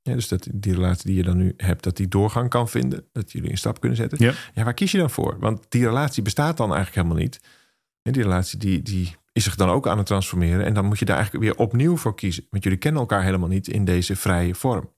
Ja, 0.06 0.14
dus 0.14 0.28
dat 0.28 0.48
die 0.52 0.74
relatie 0.74 1.06
die 1.06 1.16
je 1.16 1.22
dan 1.22 1.36
nu 1.36 1.54
hebt, 1.56 1.82
dat 1.82 1.96
die 1.96 2.08
doorgang 2.08 2.48
kan 2.48 2.68
vinden. 2.68 3.04
Dat 3.12 3.32
jullie 3.32 3.50
een 3.50 3.58
stap 3.58 3.80
kunnen 3.80 3.98
zetten. 3.98 4.24
Ja. 4.24 4.32
ja, 4.54 4.64
waar 4.64 4.74
kies 4.74 4.92
je 4.92 4.98
dan 4.98 5.10
voor? 5.10 5.36
Want 5.38 5.66
die 5.68 5.84
relatie 5.84 6.22
bestaat 6.22 6.56
dan 6.56 6.74
eigenlijk 6.74 6.96
helemaal 6.96 7.22
niet. 7.22 7.40
En 8.02 8.12
die 8.12 8.22
relatie 8.22 8.58
die, 8.58 8.82
die 8.82 9.16
is 9.36 9.44
zich 9.44 9.54
dan 9.54 9.68
ook 9.68 9.88
aan 9.88 9.98
het 9.98 10.06
transformeren. 10.06 10.64
En 10.64 10.74
dan 10.74 10.84
moet 10.84 10.98
je 10.98 11.04
daar 11.04 11.16
eigenlijk 11.16 11.44
weer 11.44 11.56
opnieuw 11.56 11.96
voor 11.96 12.14
kiezen. 12.14 12.46
Want 12.50 12.62
jullie 12.64 12.78
kennen 12.78 13.00
elkaar 13.00 13.22
helemaal 13.22 13.48
niet 13.48 13.68
in 13.68 13.84
deze 13.84 14.16
vrije 14.16 14.54
vorm. 14.54 14.94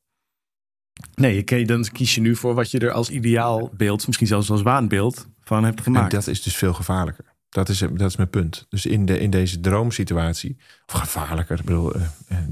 Nee, 1.14 1.64
dan 1.64 1.85
kies 1.92 2.14
je 2.14 2.21
nu 2.21 2.37
voor 2.37 2.54
wat 2.54 2.71
je 2.71 2.78
er 2.78 2.92
als 2.92 3.11
ideaal 3.11 3.71
beeld, 3.76 4.07
misschien 4.07 4.26
zelfs 4.26 4.50
als 4.50 4.62
waanbeeld, 4.62 5.28
van 5.40 5.64
hebt 5.64 5.80
gemaakt. 5.80 6.12
En 6.12 6.18
dat 6.18 6.26
is 6.26 6.42
dus 6.42 6.57
veel 6.57 6.75
gevaarlijker. 6.75 7.28
Dat 7.50 7.69
is, 7.69 7.78
dat 7.78 8.09
is 8.09 8.17
mijn 8.17 8.31
punt. 8.31 8.67
Dus 8.69 8.87
in, 8.87 9.07
de, 9.07 9.19
in 9.19 9.31
deze 9.31 9.61
droomsituatie, 9.61 10.57
of 10.87 10.95
gevaarlijker, 10.95 11.59
ik 11.59 11.64
bedoel, 11.64 11.97
uh, 11.97 12.02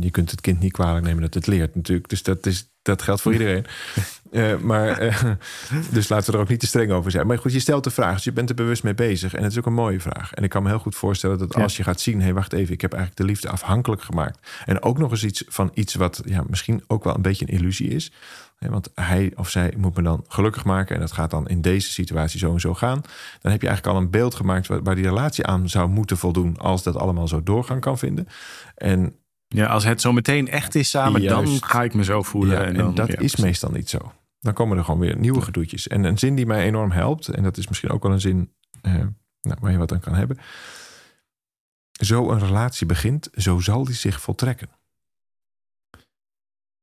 je 0.01 0.11
kunt 0.11 0.31
het 0.31 0.41
kind 0.41 0.61
niet 0.61 0.73
kwalijk 0.73 1.05
nemen 1.05 1.23
dat 1.23 1.35
het 1.35 1.47
leert 1.47 1.75
natuurlijk. 1.75 2.09
Dus 2.09 2.23
dat, 2.23 2.47
is, 2.47 2.71
dat 2.83 3.03
geldt 3.03 3.21
voor 3.21 3.33
iedereen. 3.33 3.67
Uh, 4.31 4.57
maar, 4.71 5.03
uh, 5.03 5.23
dus 5.93 6.09
laten 6.09 6.31
we 6.31 6.37
er 6.37 6.43
ook 6.43 6.49
niet 6.49 6.61
te 6.61 6.67
streng 6.67 6.91
over 6.91 7.11
zijn. 7.11 7.27
Maar 7.27 7.39
goed, 7.39 7.53
je 7.53 7.61
stelt 7.61 7.85
de 7.85 7.91
vraag, 7.91 8.15
dus 8.15 8.25
je 8.25 8.33
bent 8.33 8.49
er 8.49 8.55
bewust 8.55 8.83
mee 8.83 8.95
bezig. 8.95 9.35
En 9.35 9.43
het 9.43 9.53
is 9.53 9.59
ook 9.59 9.67
een 9.67 9.73
mooie 9.73 10.01
vraag. 10.01 10.35
En 10.35 10.45
ik 10.45 10.51
kan 10.51 10.63
me 10.63 10.69
heel 10.69 10.79
goed 10.79 10.95
voorstellen 10.95 11.39
dat 11.39 11.55
als 11.55 11.77
je 11.77 11.83
gaat 11.83 12.01
zien... 12.01 12.19
hé, 12.19 12.25
hey, 12.25 12.35
wacht 12.35 12.53
even, 12.53 12.75
ik 12.75 12.81
heb 12.81 12.93
eigenlijk 12.93 13.23
de 13.23 13.33
liefde 13.33 13.49
afhankelijk 13.49 14.03
gemaakt. 14.03 14.49
En 14.65 14.83
ook 14.83 14.99
nog 14.99 15.11
eens 15.11 15.25
iets 15.25 15.45
van 15.49 15.71
iets 15.75 15.95
wat 15.95 16.23
ja, 16.25 16.45
misschien 16.49 16.85
ook 16.87 17.05
wel 17.05 17.15
een 17.15 17.23
beetje 17.23 17.49
een 17.49 17.59
illusie 17.59 17.89
is. 17.89 18.13
Want 18.59 18.91
hij 18.95 19.33
of 19.37 19.51
zij 19.51 19.75
moet 19.77 19.97
me 19.97 20.03
dan 20.03 20.25
gelukkig 20.29 20.65
maken. 20.65 20.95
En 20.95 21.01
dat 21.01 21.13
gaat 21.13 21.31
dan 21.31 21.49
in 21.49 21.61
deze 21.61 21.91
situatie 21.91 22.39
zo 22.39 22.53
en 22.53 22.61
zo 22.61 22.75
gaan. 22.75 23.01
Dan 23.41 23.53
heb 23.53 23.61
je 23.61 23.69
eigenlijk 23.69 23.97
al 23.97 24.03
een 24.03 24.11
beeld 24.11 24.35
gemaakt 24.35 24.67
waar, 24.67 24.95
die 24.95 25.05
relatie 25.05 25.47
aan 25.47 25.69
zou 25.69 25.89
moeten 25.89 26.17
voldoen. 26.17 26.57
Als 26.57 26.83
dat 26.83 26.97
allemaal 26.97 27.29
zo 27.29 27.43
doorgang 27.43 27.81
kan 27.81 27.99
vinden. 27.99 28.29
En 28.75 29.15
ja, 29.49 29.67
als 29.67 29.85
het 29.85 30.01
zo 30.01 30.13
meteen 30.13 30.49
echt 30.49 30.75
is 30.75 30.91
samen, 30.91 31.23
dan 31.23 31.47
ga 31.47 31.83
ik 31.83 31.95
me 31.95 32.05
zo 32.05 32.23
voelen. 32.23 32.59
Ja, 32.59 32.65
en, 32.65 32.75
dan, 32.75 32.95
dat 32.95 33.21
is 33.21 33.37
meestal 33.37 33.71
niet 33.71 33.89
zo. 33.89 34.13
Dan 34.41 34.53
komen 34.53 34.79
er 34.79 34.85
gewoon 34.85 35.01
weer 35.01 35.19
nieuwe 35.19 35.41
gedoetjes. 35.41 35.89
En 35.89 36.05
een 36.05 36.19
zin 36.19 36.35
die 36.35 36.47
mij 36.47 36.65
enorm 36.65 36.91
helpt, 36.91 37.29
en 37.29 37.43
dat 37.43 37.57
is 37.57 37.69
misschien 37.69 37.91
ook 37.91 38.03
wel 38.03 38.13
een 38.13 38.21
zin 38.21 38.53
eh, 38.83 38.93
nou, 39.41 39.59
waar 39.61 39.73
je 39.73 39.79
wat 39.79 39.93
aan 39.93 40.01
kan 40.01 40.15
hebben. 40.15 40.39
Zo 41.93 42.31
een 42.31 42.39
relatie 42.39 42.87
begint, 42.87 43.29
zo 43.33 43.59
zal 43.59 43.85
die 43.85 43.95
zich 43.95 44.21
voltrekken. 44.21 44.69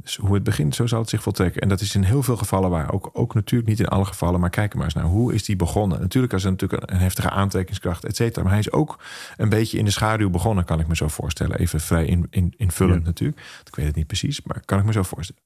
Dus 0.03 0.15
hoe 0.15 0.33
het 0.33 0.43
begint, 0.43 0.75
zo 0.75 0.87
zal 0.87 0.99
het 0.99 1.09
zich 1.09 1.23
voltrekken. 1.23 1.61
En 1.61 1.69
dat 1.69 1.81
is 1.81 1.95
in 1.95 2.03
heel 2.03 2.23
veel 2.23 2.37
gevallen 2.37 2.69
waar. 2.69 2.93
Ook, 2.93 3.09
ook 3.13 3.33
natuurlijk 3.33 3.69
niet 3.69 3.79
in 3.79 3.87
alle 3.87 4.05
gevallen, 4.05 4.39
maar 4.39 4.49
kijk 4.49 4.73
maar 4.73 4.83
eens 4.83 4.93
naar 4.93 5.03
hoe 5.03 5.33
is 5.33 5.45
die 5.45 5.55
begonnen. 5.55 5.99
Natuurlijk 5.99 6.33
is 6.33 6.43
er 6.43 6.51
natuurlijk 6.51 6.91
een 6.91 6.97
heftige 6.97 7.29
aantrekkingskracht, 7.29 8.05
et 8.05 8.15
cetera. 8.15 8.41
Maar 8.43 8.51
hij 8.51 8.61
is 8.61 8.71
ook 8.71 8.99
een 9.37 9.49
beetje 9.49 9.77
in 9.77 9.85
de 9.85 9.91
schaduw 9.91 10.29
begonnen, 10.29 10.65
kan 10.65 10.79
ik 10.79 10.87
me 10.87 10.95
zo 10.95 11.07
voorstellen. 11.07 11.59
Even 11.59 11.79
vrij 11.79 12.05
in, 12.05 12.27
in, 12.29 12.53
invullend 12.57 13.03
natuurlijk. 13.03 13.41
Ik 13.65 13.75
weet 13.75 13.85
het 13.85 13.95
niet 13.95 14.07
precies, 14.07 14.41
maar 14.41 14.61
kan 14.65 14.79
ik 14.79 14.85
me 14.85 14.91
zo 14.91 15.03
voorstellen. 15.03 15.41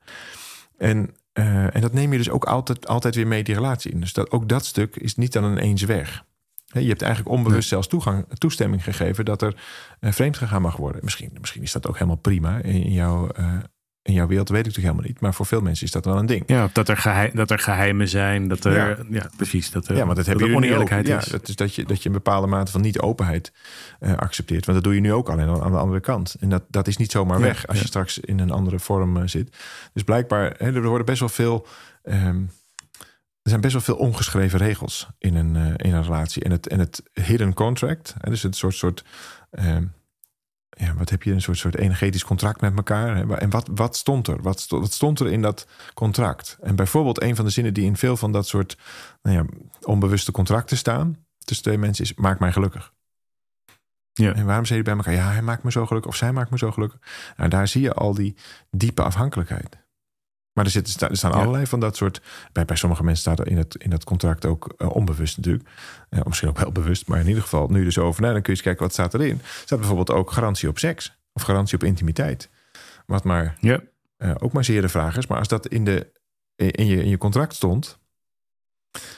En, 0.77 1.15
uh, 1.33 1.75
en 1.75 1.81
dat 1.81 1.93
neem 1.93 2.11
je 2.11 2.17
dus 2.17 2.29
ook 2.29 2.45
altijd, 2.45 2.87
altijd 2.87 3.15
weer 3.15 3.27
mee 3.27 3.43
die 3.43 3.55
relatie 3.55 3.91
in. 3.91 3.99
Dus 3.99 4.13
dat, 4.13 4.31
ook 4.31 4.49
dat 4.49 4.65
stuk 4.65 4.95
is 4.95 5.15
niet 5.15 5.33
dan 5.33 5.43
een 5.43 5.57
eens 5.57 5.83
weg. 5.83 6.25
Je 6.65 6.87
hebt 6.87 7.01
eigenlijk 7.01 7.35
onbewust 7.35 7.69
zelfs 7.69 7.87
toegang, 7.87 8.25
toestemming 8.37 8.83
gegeven 8.83 9.25
dat 9.25 9.41
er 9.41 9.55
uh, 9.99 10.11
vreemd 10.11 10.37
gegaan 10.37 10.61
mag 10.61 10.75
worden. 10.77 11.01
Misschien, 11.03 11.31
misschien 11.39 11.63
is 11.63 11.71
dat 11.71 11.87
ook 11.87 11.93
helemaal 11.93 12.15
prima 12.15 12.61
in 12.61 12.91
jouw, 12.91 13.29
uh, 13.39 13.53
in 14.07 14.13
jouw 14.13 14.27
wereld 14.27 14.49
weet 14.49 14.59
ik 14.59 14.65
natuurlijk 14.65 14.93
helemaal 14.93 15.11
niet. 15.11 15.21
Maar 15.21 15.33
voor 15.33 15.45
veel 15.45 15.61
mensen 15.61 15.85
is 15.85 15.91
dat 15.91 16.05
wel 16.05 16.17
een 16.17 16.25
ding. 16.25 16.43
Ja, 16.45 16.69
dat 16.73 16.89
er, 16.89 16.97
geheim, 16.97 17.31
dat 17.33 17.51
er 17.51 17.59
geheimen 17.59 18.07
zijn. 18.07 18.47
Dat 18.47 18.65
er, 18.65 19.05
ja, 19.09 19.29
precies. 19.35 19.71
Dat 19.71 19.87
er, 19.87 19.95
ja, 19.95 20.05
maar 20.05 20.15
dat, 20.15 20.25
heb 20.25 20.39
je 20.39 20.55
oneerlijkheid 20.55 21.07
is. 21.07 21.25
Ja, 21.25 21.31
dat 21.31 21.47
is 21.47 21.55
dat 21.55 21.75
je, 21.75 21.85
dat 21.85 22.01
je 22.01 22.09
een 22.09 22.15
bepaalde 22.15 22.47
mate 22.47 22.71
van 22.71 22.81
niet-openheid 22.81 23.51
uh, 23.99 24.15
accepteert. 24.15 24.65
Want 24.65 24.77
dat 24.77 24.83
doe 24.83 24.95
je 24.95 25.01
nu 25.01 25.13
ook 25.13 25.29
alleen 25.29 25.61
aan 25.61 25.71
de 25.71 25.77
andere 25.77 25.99
kant. 25.99 26.35
En 26.39 26.49
dat, 26.49 26.63
dat 26.69 26.87
is 26.87 26.97
niet 26.97 27.11
zomaar 27.11 27.39
weg 27.39 27.67
als 27.67 27.79
je 27.79 27.87
straks 27.87 28.19
in 28.19 28.39
een 28.39 28.51
andere 28.51 28.79
vorm 28.79 29.17
uh, 29.17 29.23
zit. 29.25 29.55
Dus 29.93 30.03
blijkbaar, 30.03 30.55
hè, 30.57 30.73
er 30.75 30.87
worden 30.87 31.05
best 31.05 31.19
wel 31.19 31.29
veel... 31.29 31.67
Um, 32.03 32.51
er 33.41 33.53
zijn 33.53 33.61
best 33.61 33.73
wel 33.73 33.95
veel 33.95 34.07
ongeschreven 34.07 34.59
regels 34.59 35.07
in 35.17 35.35
een, 35.35 35.55
uh, 35.55 35.65
in 35.65 35.93
een 35.93 36.03
relatie. 36.03 36.43
En 36.43 36.51
het, 36.51 36.67
en 36.67 36.79
het 36.79 37.03
hidden 37.13 37.53
contract, 37.53 38.15
hè, 38.17 38.29
dus 38.29 38.43
het 38.43 38.55
soort, 38.55 38.75
soort 38.75 39.03
um, 39.51 39.93
ja, 40.77 40.93
wat 40.93 41.09
heb 41.09 41.23
je 41.23 41.31
een 41.31 41.41
soort, 41.41 41.57
soort 41.57 41.75
energetisch 41.75 42.23
contract 42.23 42.61
met 42.61 42.75
elkaar? 42.75 43.29
En 43.29 43.49
wat, 43.49 43.69
wat 43.73 43.95
stond 43.95 44.27
er? 44.27 44.41
Wat, 44.41 44.65
wat 44.69 44.93
stond 44.93 45.19
er 45.19 45.31
in 45.31 45.41
dat 45.41 45.67
contract? 45.93 46.57
En 46.61 46.75
bijvoorbeeld 46.75 47.21
een 47.21 47.35
van 47.35 47.45
de 47.45 47.51
zinnen 47.51 47.73
die 47.73 47.85
in 47.85 47.97
veel 47.97 48.17
van 48.17 48.31
dat 48.31 48.47
soort 48.47 48.77
nou 49.21 49.37
ja, 49.37 49.45
onbewuste 49.81 50.31
contracten 50.31 50.77
staan 50.77 51.17
tussen 51.37 51.65
twee 51.65 51.77
mensen 51.77 52.03
is: 52.03 52.13
maak 52.13 52.39
mij 52.39 52.51
gelukkig. 52.51 52.93
Ja. 54.13 54.33
En 54.33 54.45
waarom 54.45 54.65
zei 54.65 54.77
je 54.79 54.85
bij 54.85 54.95
elkaar? 54.95 55.13
Ja, 55.13 55.31
hij 55.31 55.41
maakt 55.41 55.63
me 55.63 55.71
zo 55.71 55.85
gelukkig 55.85 56.11
of 56.11 56.17
zij 56.17 56.31
maakt 56.31 56.49
me 56.49 56.57
zo 56.57 56.71
gelukkig. 56.71 56.99
Nou, 57.37 57.49
daar 57.49 57.67
zie 57.67 57.81
je 57.81 57.93
al 57.93 58.13
die 58.13 58.35
diepe 58.71 59.03
afhankelijkheid. 59.03 59.86
Maar 60.57 60.65
er, 60.65 60.71
zitten, 60.71 61.09
er 61.09 61.17
staan 61.17 61.31
allerlei 61.31 61.67
van 61.67 61.79
dat 61.79 61.95
soort. 61.95 62.21
Bij, 62.51 62.65
bij 62.65 62.75
sommige 62.75 63.03
mensen 63.03 63.21
staat 63.21 63.39
er 63.39 63.47
in 63.47 63.57
het, 63.57 63.75
in 63.75 63.89
dat 63.89 64.03
contract 64.03 64.45
ook 64.45 64.73
uh, 64.77 64.95
onbewust 64.95 65.37
natuurlijk. 65.37 65.69
Uh, 66.09 66.19
misschien 66.25 66.49
ook 66.49 66.59
wel 66.59 66.71
bewust, 66.71 67.07
maar 67.07 67.19
in 67.19 67.27
ieder 67.27 67.41
geval 67.41 67.67
nu 67.67 67.83
dus 67.83 67.97
over. 67.97 68.21
Nou, 68.21 68.33
dan 68.33 68.41
kun 68.41 68.53
je 68.53 68.57
eens 68.57 68.67
kijken 68.67 68.83
wat 68.83 68.93
staat 68.93 69.13
erin. 69.13 69.39
Er 69.41 69.61
staat 69.65 69.79
bijvoorbeeld 69.79 70.11
ook 70.11 70.31
garantie 70.31 70.69
op 70.69 70.79
seks 70.79 71.17
of 71.33 71.41
garantie 71.41 71.77
op 71.77 71.83
intimiteit. 71.83 72.49
Wat 73.05 73.23
maar 73.23 73.57
ja. 73.59 73.79
uh, 74.17 74.31
ook 74.39 74.51
maar 74.51 74.63
zeer 74.63 74.81
de 74.81 74.89
vraag 74.89 75.17
is. 75.17 75.27
Maar 75.27 75.37
als 75.37 75.47
dat 75.47 75.67
in, 75.67 75.85
de, 75.85 76.11
in, 76.55 76.85
je, 76.85 77.03
in 77.03 77.09
je 77.09 77.17
contract 77.17 77.55
stond. 77.55 77.99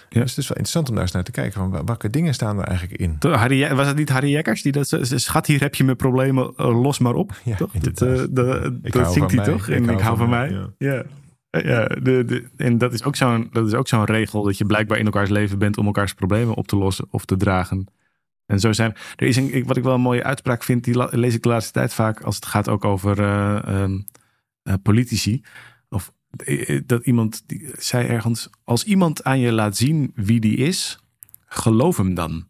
Ja. 0.10 0.22
Dus 0.22 0.30
het 0.30 0.38
is 0.38 0.48
wel 0.48 0.58
interessant 0.58 0.90
om 0.90 0.94
daar 0.94 1.04
eens 1.04 1.14
naar 1.14 1.24
te 1.24 1.32
kijken. 1.32 1.54
Van 1.54 1.86
welke 1.86 2.10
dingen 2.10 2.34
staan 2.34 2.60
er 2.60 2.68
eigenlijk 2.68 3.02
in? 3.02 3.18
Harry, 3.20 3.76
was 3.76 3.88
het 3.88 3.96
niet 3.96 4.10
Harry 4.10 4.32
Jekkers 4.32 4.62
die 4.62 4.72
dat 4.72 4.98
schat 5.04 5.46
hier 5.46 5.60
heb 5.60 5.76
je 5.76 5.84
mijn 5.84 5.98
problemen 5.98 6.54
los 6.56 7.00
maar 7.00 7.16
op? 7.16 7.32
Ja, 7.44 7.56
toch? 7.56 7.72
Dat, 7.72 8.36
dat, 8.36 8.84
dat 8.84 9.14
zingt 9.14 9.32
hij 9.32 9.44
toch? 9.44 9.70
En 9.70 9.90
ik 9.90 10.00
hou 10.00 10.18
van 10.18 10.30
mij. 10.30 10.52
Ja. 10.52 10.70
ja. 10.78 11.06
Ja, 11.52 11.86
de, 11.86 12.26
de, 12.26 12.50
en 12.58 12.78
dat 12.78 12.94
is 12.94 13.04
ook 13.74 13.88
zo'n 13.88 14.06
regel 14.06 14.44
dat 14.44 14.58
je 14.58 14.66
blijkbaar 14.66 14.98
in 14.98 15.06
elkaars 15.06 15.30
leven 15.30 15.60
bent 15.60 15.78
om 15.78 15.86
elkaars 15.86 16.14
problemen 16.14 16.56
op 16.56 16.68
te 16.68 16.76
lossen 16.76 17.08
of 17.10 17.26
te 17.26 17.38
dragen. 17.38 17.88
En 18.46 18.60
zo 18.60 18.74
zijn. 18.74 18.96
Er 19.16 19.28
is 19.28 19.36
een, 19.36 19.64
wat 19.66 19.78
ik 19.78 19.84
wel 19.84 19.94
een 19.94 20.02
mooie 20.02 20.24
uitspraak 20.24 20.64
vind, 20.64 20.84
die 20.84 21.18
lees 21.18 21.36
ik 21.36 21.44
de 21.44 21.50
laatste 21.50 21.72
tijd 21.72 21.94
vaak 21.94 22.22
als 22.22 22.36
het 22.36 22.46
gaat 22.46 22.70
ook 22.70 22.86
over 22.86 23.20
uh, 23.20 23.86
uh, 24.64 24.74
politici. 24.84 25.44
Of 25.90 26.14
eh, 26.38 26.82
dat 26.86 27.06
iemand 27.06 27.44
die 27.46 27.70
zei 27.78 28.08
ergens: 28.08 28.50
Als 28.64 28.84
iemand 28.84 29.24
aan 29.24 29.40
je 29.40 29.52
laat 29.52 29.78
zien 29.78 30.12
wie 30.16 30.40
die 30.40 30.58
is, 30.58 31.00
geloof 31.46 31.98
hem 31.98 32.14
dan. 32.14 32.48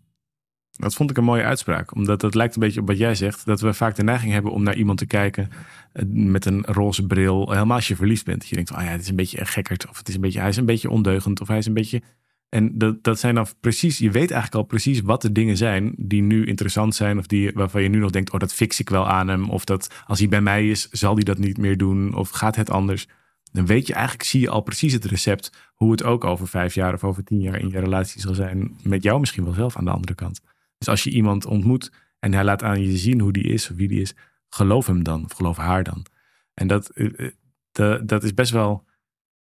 Dat 0.80 0.96
vond 0.96 1.10
ik 1.10 1.18
een 1.18 1.24
mooie 1.24 1.44
uitspraak. 1.44 1.96
Omdat 1.96 2.22
het 2.22 2.36
lijkt 2.36 2.56
een 2.56 2.62
beetje 2.62 2.80
op 2.82 2.88
wat 2.88 2.98
jij 2.98 3.16
zegt. 3.16 3.46
Dat 3.46 3.62
we 3.62 3.74
vaak 3.74 3.96
de 3.96 4.04
neiging 4.04 4.32
hebben 4.32 4.52
om 4.52 4.64
naar 4.64 4.76
iemand 4.76 4.98
te 4.98 5.06
kijken 5.06 5.50
eh, 5.94 6.04
met 6.08 6.46
een 6.46 6.64
roze 6.66 7.06
bril. 7.06 7.52
Helemaal 7.52 7.76
als 7.76 7.88
je 7.88 7.96
verliefd 7.96 8.26
bent. 8.26 8.40
Dat 8.40 8.50
je 8.50 8.56
denkt, 8.56 8.72
oh 8.72 8.82
ja, 8.82 8.86
het 8.86 9.02
is 9.02 9.10
een 9.10 9.16
beetje 9.16 9.40
een 9.40 9.48
gekkerd. 9.48 9.90
Of 9.90 9.98
het 9.98 10.08
is 10.08 10.16
een 10.16 10.22
beetje, 10.22 10.40
hij 10.40 10.50
is 10.50 10.58
een 10.58 10.66
beetje 10.66 10.90
ondeugend. 10.90 11.42
Of 11.42 11.48
hij 11.48 11.58
is 11.58 11.66
een 11.66 11.74
beetje... 11.74 12.02
En 12.50 12.78
dat, 12.78 13.04
dat 13.04 13.20
zijn 13.20 13.36
dan 13.36 13.48
precies, 13.60 13.98
je 13.98 14.12
weet 14.12 14.32
eigenlijk 14.32 14.56
al 14.56 14.64
precies 14.64 15.02
wat 15.02 15.22
de 15.22 15.32
dingen 15.32 15.58
zijn 15.58 15.94
die 15.98 16.22
nu 16.22 16.46
interessant 16.46 16.96
zijn. 16.96 17.18
Of 17.18 17.28
die, 17.28 17.52
waarvan 17.54 17.84
je 17.84 17.90
nu 17.90 18.00
nog 18.00 18.12
denkt, 18.12 18.32
oh 18.32 18.40
dat 18.40 18.54
fix 18.54 18.80
ik 18.80 18.90
wel 18.90 19.08
aan 19.08 19.28
hem. 19.28 19.50
Of 19.50 19.66
dat 19.66 20.04
als 20.08 20.20
hij 20.20 20.28
bij 20.28 20.42
mij 20.42 20.70
is, 20.70 20.90
zal 20.90 21.16
hij 21.16 21.24
dat 21.24 21.38
niet 21.38 21.58
meer 21.58 21.78
doen. 21.78 22.16
Of 22.16 22.30
gaat 22.30 22.56
het 22.56 22.70
anders. 22.70 23.08
Dan 23.52 23.66
weet 23.66 23.88
je 23.88 23.94
eigenlijk, 23.94 24.24
zie 24.24 24.42
je 24.42 24.50
al 24.50 24.62
precies 24.62 24.94
het 24.94 25.06
recept. 25.06 25.52
Hoe 25.74 25.92
het 25.92 26.04
ook 26.04 26.24
over 26.24 26.48
vijf 26.48 26.74
jaar 26.74 26.94
of 26.94 27.04
over 27.04 27.24
tien 27.24 27.42
jaar 27.42 27.60
in 27.60 27.70
je 27.70 27.80
relatie 27.80 28.22
zal 28.22 28.34
zijn. 28.34 28.78
Met 28.84 29.04
jou 29.04 29.20
misschien 29.20 29.44
wel 29.44 29.54
zelf 29.54 29.78
aan 29.78 29.86
de 29.86 29.92
andere 29.92 30.16
kant. 30.16 30.42
Dus 30.80 30.88
als 30.88 31.04
je 31.04 31.10
iemand 31.10 31.46
ontmoet 31.46 31.92
en 32.20 32.34
hij 32.34 32.44
laat 32.44 32.64
aan 32.64 32.82
je 32.82 32.98
zien 32.98 33.20
hoe 33.20 33.32
die 33.32 33.44
is 33.44 33.70
of 33.70 33.76
wie 33.76 33.88
die 33.88 34.02
is, 34.02 34.14
geloof 34.50 34.88
hem 34.88 35.04
dan 35.04 35.24
of 35.24 35.32
geloof 35.32 35.58
haar 35.58 35.84
dan. 35.84 36.06
En 36.54 36.68
dat, 36.68 36.92
uh, 36.96 37.96
dat 38.04 38.24
is 38.24 38.34
best 38.34 38.52
wel. 38.52 38.86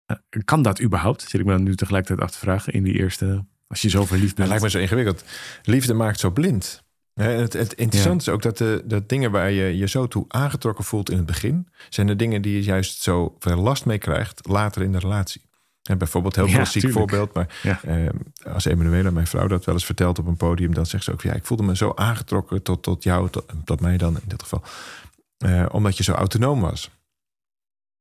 Uh, 0.07 0.43
kan 0.45 0.63
dat 0.63 0.83
überhaupt? 0.83 1.23
Zit 1.23 1.41
ik 1.41 1.47
me 1.47 1.53
dan 1.53 1.63
nu 1.63 1.77
tegelijkertijd 1.77 2.29
af 2.29 2.35
te 2.35 2.39
vragen 2.39 2.73
in 2.73 2.83
die 2.83 2.99
eerste. 2.99 3.45
Als 3.67 3.83
je 3.83 3.89
zo 3.89 4.05
verliefd 4.05 4.35
bent. 4.35 4.39
Het 4.39 4.49
lijkt 4.49 4.63
me 4.63 4.71
zo 4.71 4.79
ingewikkeld. 4.79 5.25
Liefde 5.63 5.95
maakt 5.95 6.21
zo 6.21 6.31
blind. 6.31 6.83
Het, 7.15 7.53
het 7.53 7.73
interessante 7.73 8.25
is 8.25 8.35
ook 8.35 8.43
dat 8.43 8.59
de 8.59 8.83
dat 8.85 9.09
dingen 9.09 9.31
waar 9.31 9.51
je 9.51 9.77
je 9.77 9.89
zo 9.89 10.09
toe 10.09 10.25
aangetrokken 10.29 10.85
voelt 10.85 11.11
in 11.11 11.17
het 11.17 11.27
begin, 11.27 11.69
zijn 11.89 12.07
de 12.07 12.17
dingen 12.17 12.43
die 12.43 12.55
je 12.55 12.63
juist 12.63 13.03
zo 13.03 13.37
veel 13.39 13.57
last 13.57 13.85
mee 13.85 13.99
krijgt 13.99 14.49
later 14.49 14.83
in 14.83 14.93
de 14.93 14.99
relatie. 14.99 15.43
En 15.83 15.99
bijvoorbeeld, 15.99 16.37
heel 16.37 16.47
klassiek 16.47 16.90
voorbeeld, 16.90 17.33
maar 17.33 17.49
eh, 17.62 18.09
als 18.53 18.64
Emanuela, 18.64 19.11
mijn 19.11 19.27
vrouw, 19.27 19.47
dat 19.47 19.64
wel 19.64 19.75
eens 19.75 19.85
vertelt 19.85 20.18
op 20.18 20.27
een 20.27 20.37
podium, 20.37 20.75
dan 20.75 20.87
zegt 20.87 21.05
ze 21.05 21.12
ook: 21.12 21.23
Ja, 21.23 21.33
ik 21.33 21.45
voelde 21.45 21.62
me 21.62 21.77
zo 21.77 21.92
aangetrokken 21.95 22.62
tot, 22.62 22.83
tot 22.83 23.03
jou, 23.03 23.31
tot, 23.31 23.45
tot 23.64 23.81
mij 23.81 23.97
dan 23.97 24.14
in 24.14 24.23
dit 24.27 24.42
geval, 24.42 24.62
eh, 25.38 25.66
omdat 25.71 25.97
je 25.97 26.03
zo 26.03 26.12
autonoom 26.12 26.61
was. 26.61 26.90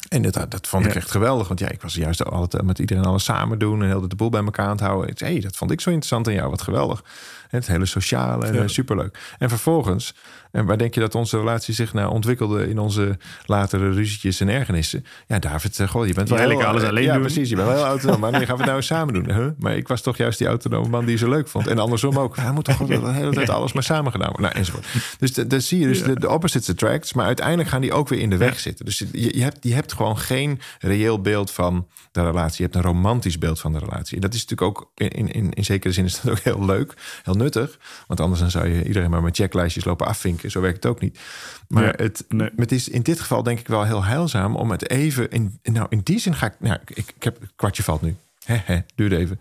En 0.10 0.22
dat, 0.22 0.52
dat 0.52 0.68
vond 0.68 0.86
ik 0.86 0.96
echt 0.96 1.12
geweldig, 1.12 1.48
want 1.48 1.60
ja, 1.60 1.70
ik 1.70 1.82
was 1.82 1.94
juist 1.94 2.26
altijd 2.26 2.64
met 2.64 2.80
iedereen 2.80 3.06
alles 3.06 3.24
samen 3.24 3.60
doen 3.60 3.82
en 3.82 3.88
heel 3.88 4.08
de 4.08 4.16
boel 4.16 4.30
bij 4.30 4.44
elkaar 4.44 4.66
aan 4.66 4.72
het 4.72 4.80
houden. 4.80 5.16
Hey, 5.18 5.40
dat 5.40 5.56
vond 5.56 5.72
ik 5.72 5.82
zo 5.82 5.90
interessant 5.90 6.28
aan 6.28 6.34
jou, 6.34 6.50
wat 6.50 6.62
geweldig. 6.62 7.04
Het 7.48 7.68
hele 7.68 7.86
sociale 7.86 8.46
en 8.46 8.54
ja. 8.54 8.68
superleuk. 8.68 9.36
En 9.38 9.50
vervolgens 9.50 10.16
en 10.52 10.66
waar 10.66 10.78
denk 10.78 10.94
je 10.94 11.00
dat 11.00 11.16
onze 11.16 11.38
relatie 11.38 11.74
zich 11.74 11.94
nou 11.94 12.12
ontwikkelde 12.12 12.70
in 12.70 12.80
onze 12.80 13.18
latere 13.46 13.92
ruzietjes 13.92 14.40
en 14.40 14.50
ergernissen? 14.50 15.06
Ja, 15.28 15.40
David, 15.40 15.80
uh, 15.80 15.88
goh, 15.88 16.08
je 16.08 16.14
bent 16.14 16.30
wel 16.30 16.38
heel, 16.38 16.64
alles 16.64 16.84
alleen 16.84 17.04
ja, 17.04 17.14
doen. 17.14 17.22
precies. 17.22 17.50
Je 17.50 17.56
bent 17.56 17.68
wel 17.68 17.78
heel 17.78 17.86
autonoom. 17.86 18.20
Maar 18.20 18.32
nee, 18.32 18.46
gaan 18.46 18.56
we 18.56 18.62
het 18.62 18.66
nou 18.66 18.78
eens 18.78 18.88
samen 18.88 19.14
doen? 19.14 19.34
Huh? 19.34 19.48
Maar 19.58 19.76
ik 19.76 19.88
was 19.88 20.02
toch 20.02 20.18
juist 20.18 20.38
die 20.38 20.48
autonome 20.48 20.90
man 20.90 21.06
die 21.06 21.18
ze 21.18 21.30
leuk 21.30 21.48
vond. 21.48 21.68
En 21.68 21.80
andersom 21.80 22.20
ook. 22.20 22.36
Hij 22.36 22.52
moet 22.52 22.66
toch 22.66 22.78
de 22.78 23.12
hele 23.12 23.34
tijd 23.34 23.50
alles 23.50 23.74
maar 23.74 23.84
samen 23.84 24.12
gedaan 24.12 24.28
worden. 24.28 24.46
Nou, 24.46 24.56
enzovoort. 24.56 24.86
Dus 25.20 25.34
dan 25.34 25.62
zie 25.62 25.80
je 25.80 25.88
dus 25.88 26.04
de, 26.04 26.20
de 26.20 26.30
opposites 26.30 26.70
attracts. 26.70 27.14
Maar 27.14 27.26
uiteindelijk 27.26 27.70
gaan 27.70 27.82
die 27.82 27.94
ook 27.94 28.10
weer 28.10 28.20
in 28.20 28.30
de 28.30 28.38
weg 28.38 28.60
zitten. 28.60 28.86
Dus 28.86 28.98
je, 28.98 29.38
je, 29.38 29.44
hebt, 29.44 29.58
je 29.62 29.74
hebt 29.74 29.94
gewoon 29.94 30.02
gewoon 30.02 30.18
geen 30.18 30.60
reëel 30.80 31.22
beeld 31.22 31.52
van 31.52 31.88
de 32.12 32.24
relatie. 32.24 32.58
Je 32.58 32.64
hebt 32.64 32.76
een 32.76 32.92
romantisch 32.92 33.38
beeld 33.38 33.60
van 33.60 33.74
de 33.74 33.80
relatie. 33.80 34.16
En 34.16 34.22
dat 34.22 34.34
is 34.34 34.46
natuurlijk 34.46 34.80
ook 34.80 34.92
in, 34.96 35.32
in, 35.32 35.54
in 35.54 35.66
zekere 35.66 35.94
zin 35.94 36.06
is 36.06 36.22
dat 36.22 36.32
ook 36.32 36.40
heel 36.40 36.66
leuk, 36.66 36.94
heel 37.24 37.34
nuttig. 37.34 37.80
Want 38.08 38.20
anders 38.20 38.40
dan 38.40 38.52
zou 38.52 38.68
je 38.68 38.84
iedereen 38.84 39.10
maar 39.10 39.24
met 39.24 39.36
checklijstjes 39.36 39.86
lopen 39.86 40.08
afvinken. 40.08 40.41
Zo 40.50 40.62
werkt 40.62 40.84
het 40.84 40.86
ook 40.86 41.02
niet. 41.02 41.20
Maar 41.68 41.84
Ja, 41.84 41.94
het, 41.96 42.26
nee. 42.28 42.50
het 42.56 42.72
is 42.72 42.90
in 42.90 43.02
dit 43.02 43.20
geval 43.20 43.44
denk 43.44 43.60
ik 43.60 43.68
wel 43.68 43.84
heel 43.84 44.04
heilzaam 44.04 44.56
om 44.56 44.72
het 44.72 44.90
even. 44.90 45.30
In, 45.30 45.60
nou, 45.64 45.86
in 45.90 46.02
die 46.04 46.20
zin 46.20 46.36
ga 46.36 46.46
ik. 46.46 46.56
Nou, 46.60 46.80
ik, 46.86 46.90
ik 47.14 47.24
heb 47.24 47.42
het 47.42 47.52
kwartje 47.56 47.84
valt 47.84 48.02
nu. 48.02 48.16
He, 48.44 48.56
he, 48.64 48.80
duurde 48.96 49.18
even. 49.18 49.40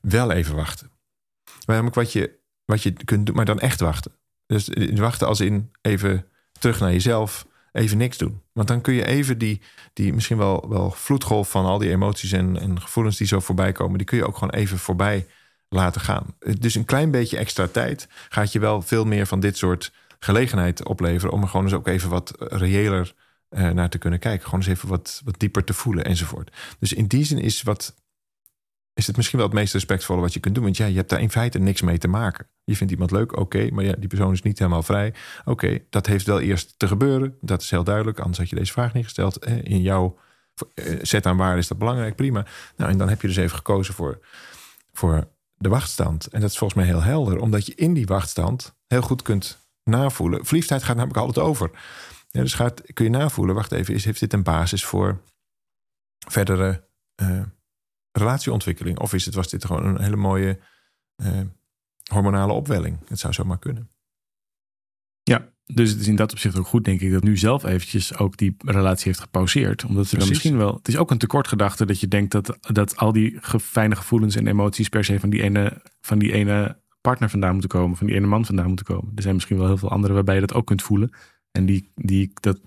Wel 0.00 0.30
even 0.32 0.54
wachten. 0.54 0.90
Maar 1.44 1.74
namelijk 1.76 1.94
wat 1.94 2.12
je, 2.12 2.38
wat 2.64 2.82
je 2.82 2.92
kunt 2.92 3.26
doen, 3.26 3.34
maar 3.34 3.44
dan 3.44 3.60
echt 3.60 3.80
wachten. 3.80 4.12
Dus 4.46 4.70
wachten 4.94 5.26
als 5.26 5.40
in 5.40 5.70
even 5.82 6.26
terug 6.58 6.80
naar 6.80 6.92
jezelf, 6.92 7.46
even 7.72 7.98
niks 7.98 8.18
doen. 8.18 8.42
Want 8.52 8.68
dan 8.68 8.80
kun 8.80 8.94
je 8.94 9.06
even 9.06 9.38
die, 9.38 9.60
die 9.92 10.12
misschien 10.12 10.36
wel, 10.36 10.68
wel 10.68 10.90
vloedgolf 10.90 11.50
van 11.50 11.64
al 11.64 11.78
die 11.78 11.90
emoties 11.90 12.32
en, 12.32 12.60
en 12.60 12.80
gevoelens 12.80 13.16
die 13.16 13.26
zo 13.26 13.40
voorbij 13.40 13.72
komen, 13.72 13.98
die 13.98 14.06
kun 14.06 14.16
je 14.16 14.26
ook 14.26 14.36
gewoon 14.36 14.54
even 14.54 14.78
voorbij 14.78 15.26
laten 15.68 16.00
gaan. 16.00 16.34
Dus 16.58 16.74
een 16.74 16.84
klein 16.84 17.10
beetje 17.10 17.36
extra 17.36 17.66
tijd 17.66 18.08
gaat 18.28 18.52
je 18.52 18.58
wel 18.58 18.82
veel 18.82 19.04
meer 19.04 19.26
van 19.26 19.40
dit 19.40 19.56
soort 19.56 19.92
gelegenheid 20.18 20.84
opleveren 20.84 21.34
om 21.34 21.42
er 21.42 21.48
gewoon 21.48 21.64
eens 21.64 21.74
ook 21.74 21.86
even 21.86 22.10
wat 22.10 22.34
reëler 22.38 23.14
eh, 23.48 23.70
naar 23.70 23.88
te 23.88 23.98
kunnen 23.98 24.18
kijken. 24.18 24.44
Gewoon 24.44 24.60
eens 24.60 24.68
even 24.68 24.88
wat, 24.88 25.22
wat 25.24 25.38
dieper 25.38 25.64
te 25.64 25.72
voelen 25.72 26.04
enzovoort. 26.04 26.52
Dus 26.78 26.92
in 26.92 27.06
die 27.06 27.24
zin 27.24 27.38
is 27.38 27.62
wat 27.62 27.94
is 28.96 29.06
het 29.06 29.16
misschien 29.16 29.38
wel 29.38 29.46
het 29.46 29.56
meest 29.56 29.72
respectvolle 29.72 30.20
wat 30.20 30.32
je 30.32 30.40
kunt 30.40 30.54
doen. 30.54 30.64
Want 30.64 30.76
ja, 30.76 30.86
je 30.86 30.96
hebt 30.96 31.10
daar 31.10 31.20
in 31.20 31.30
feite 31.30 31.58
niks 31.58 31.82
mee 31.82 31.98
te 31.98 32.08
maken. 32.08 32.46
Je 32.64 32.76
vindt 32.76 32.92
iemand 32.92 33.10
leuk, 33.10 33.36
oké, 33.38 33.68
maar 33.72 33.84
ja, 33.84 33.94
die 33.98 34.08
persoon 34.08 34.32
is 34.32 34.42
niet 34.42 34.58
helemaal 34.58 34.82
vrij. 34.82 35.14
Oké, 35.44 35.78
dat 35.90 36.06
heeft 36.06 36.26
wel 36.26 36.40
eerst 36.40 36.78
te 36.78 36.88
gebeuren. 36.88 37.36
Dat 37.40 37.62
is 37.62 37.70
heel 37.70 37.84
duidelijk, 37.84 38.18
anders 38.18 38.38
had 38.38 38.48
je 38.48 38.56
deze 38.56 38.72
vraag 38.72 38.94
niet 38.94 39.04
gesteld. 39.04 39.46
In 39.46 39.82
jouw 39.82 40.18
eh, 40.74 40.98
set 41.02 41.26
aan 41.26 41.36
waarde 41.36 41.58
is 41.58 41.68
dat 41.68 41.78
belangrijk, 41.78 42.16
prima. 42.16 42.46
Nou, 42.76 42.90
en 42.90 42.98
dan 42.98 43.08
heb 43.08 43.20
je 43.20 43.26
dus 43.26 43.36
even 43.36 43.56
gekozen 43.56 43.94
voor, 43.94 44.26
voor 44.92 45.28
de 45.54 45.68
wachtstand. 45.68 46.26
En 46.26 46.40
dat 46.40 46.50
is 46.50 46.58
volgens 46.58 46.80
mij 46.80 46.88
heel 46.88 47.02
helder, 47.02 47.38
omdat 47.38 47.66
je 47.66 47.74
in 47.74 47.94
die 47.94 48.06
wachtstand 48.06 48.74
heel 48.86 49.02
goed 49.02 49.22
kunt 49.22 49.65
navoelen. 49.90 50.44
Verliefdheid 50.44 50.82
gaat 50.82 50.96
namelijk 50.96 51.20
altijd 51.20 51.46
over. 51.46 51.70
Ja, 52.28 52.40
dus 52.40 52.54
gaat, 52.54 52.92
kun 52.92 53.04
je 53.04 53.10
navoelen, 53.10 53.54
wacht 53.54 53.72
even, 53.72 53.94
is, 53.94 54.04
heeft 54.04 54.20
dit 54.20 54.32
een 54.32 54.42
basis 54.42 54.84
voor 54.84 55.22
verdere 56.28 56.88
eh, 57.14 57.42
relatieontwikkeling? 58.12 58.98
Of 58.98 59.14
is 59.14 59.24
het, 59.24 59.34
was 59.34 59.48
dit 59.48 59.64
gewoon 59.64 59.84
een 59.84 60.02
hele 60.02 60.16
mooie 60.16 60.60
eh, 61.16 61.40
hormonale 62.10 62.52
opwelling? 62.52 63.08
Het 63.08 63.18
zou 63.18 63.32
zomaar 63.32 63.58
kunnen. 63.58 63.90
Ja, 65.22 65.52
dus 65.64 65.90
het 65.90 66.00
is 66.00 66.08
in 66.08 66.16
dat 66.16 66.32
opzicht 66.32 66.58
ook 66.58 66.66
goed, 66.66 66.84
denk 66.84 67.00
ik, 67.00 67.12
dat 67.12 67.22
nu 67.22 67.36
zelf 67.36 67.64
eventjes 67.64 68.16
ook 68.18 68.36
die 68.36 68.54
relatie 68.58 69.04
heeft 69.04 69.20
gepauzeerd. 69.20 69.84
Omdat 69.84 70.06
ze 70.06 70.18
dan 70.18 70.28
misschien 70.28 70.56
wel. 70.56 70.74
Het 70.74 70.88
is 70.88 70.96
ook 70.96 71.10
een 71.10 71.18
tekortgedachte 71.18 71.86
dat 71.86 72.00
je 72.00 72.08
denkt 72.08 72.32
dat, 72.32 72.58
dat 72.60 72.96
al 72.96 73.12
die 73.12 73.38
ge- 73.40 73.60
fijne 73.60 73.96
gevoelens 73.96 74.36
en 74.36 74.46
emoties 74.46 74.88
per 74.88 75.04
se 75.04 75.20
van 75.20 75.30
die, 75.30 75.42
ene, 75.42 75.82
van 76.00 76.18
die 76.18 76.32
ene 76.32 76.84
partner 77.08 77.30
vandaan 77.30 77.52
moeten 77.52 77.70
komen, 77.70 77.96
van 77.96 78.06
die 78.06 78.16
ene 78.16 78.26
man 78.26 78.44
vandaan 78.44 78.66
moeten 78.66 78.84
komen. 78.84 79.12
Er 79.14 79.22
zijn 79.22 79.34
misschien 79.34 79.58
wel 79.58 79.66
heel 79.66 79.76
veel 79.76 79.90
andere 79.90 80.12
waarbij 80.14 80.34
je 80.34 80.40
dat 80.40 80.54
ook 80.54 80.66
kunt 80.66 80.82
voelen. 80.82 81.10
En 81.52 81.66
die, 81.66 81.90
die 81.94 82.30
dat, 82.40 82.60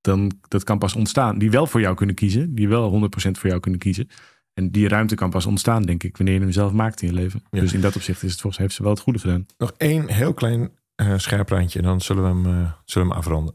dan, 0.00 0.32
dat 0.48 0.64
kan 0.64 0.78
pas 0.78 0.94
ontstaan. 0.94 1.38
Die 1.38 1.50
wel 1.50 1.66
voor 1.66 1.80
jou 1.80 1.94
kunnen 1.94 2.14
kiezen, 2.14 2.54
die 2.54 2.68
wel 2.68 2.90
100% 2.90 3.30
voor 3.30 3.48
jou 3.48 3.60
kunnen 3.60 3.80
kiezen. 3.80 4.08
En 4.54 4.70
die 4.70 4.88
ruimte 4.88 5.14
kan 5.14 5.30
pas 5.30 5.46
ontstaan, 5.46 5.82
denk 5.82 6.02
ik, 6.02 6.16
wanneer 6.16 6.34
je 6.34 6.40
hem 6.40 6.52
zelf 6.52 6.72
maakt 6.72 7.02
in 7.02 7.08
je 7.08 7.14
leven. 7.14 7.42
Ja. 7.50 7.60
Dus 7.60 7.72
in 7.72 7.80
dat 7.80 7.96
opzicht 7.96 8.22
is 8.22 8.30
het 8.30 8.40
volgens 8.40 8.62
heeft 8.62 8.74
ze 8.74 8.82
wel 8.82 8.92
het 8.92 9.00
goede 9.00 9.18
gedaan. 9.18 9.46
Nog 9.58 9.72
één 9.76 10.08
heel 10.08 10.34
klein 10.34 10.70
eh, 10.94 11.12
scherp 11.16 11.48
randje 11.48 11.78
en 11.78 11.84
dan 11.84 12.00
zullen 12.00 12.22
we 12.22 12.28
hem, 12.28 12.62
eh, 12.62 12.72
zullen 12.84 13.08
we 13.08 13.14
hem 13.14 13.22
afronden. 13.22 13.54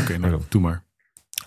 Oké, 0.00 0.18
nou, 0.18 0.40
doe 0.48 0.60
maar. 0.60 0.84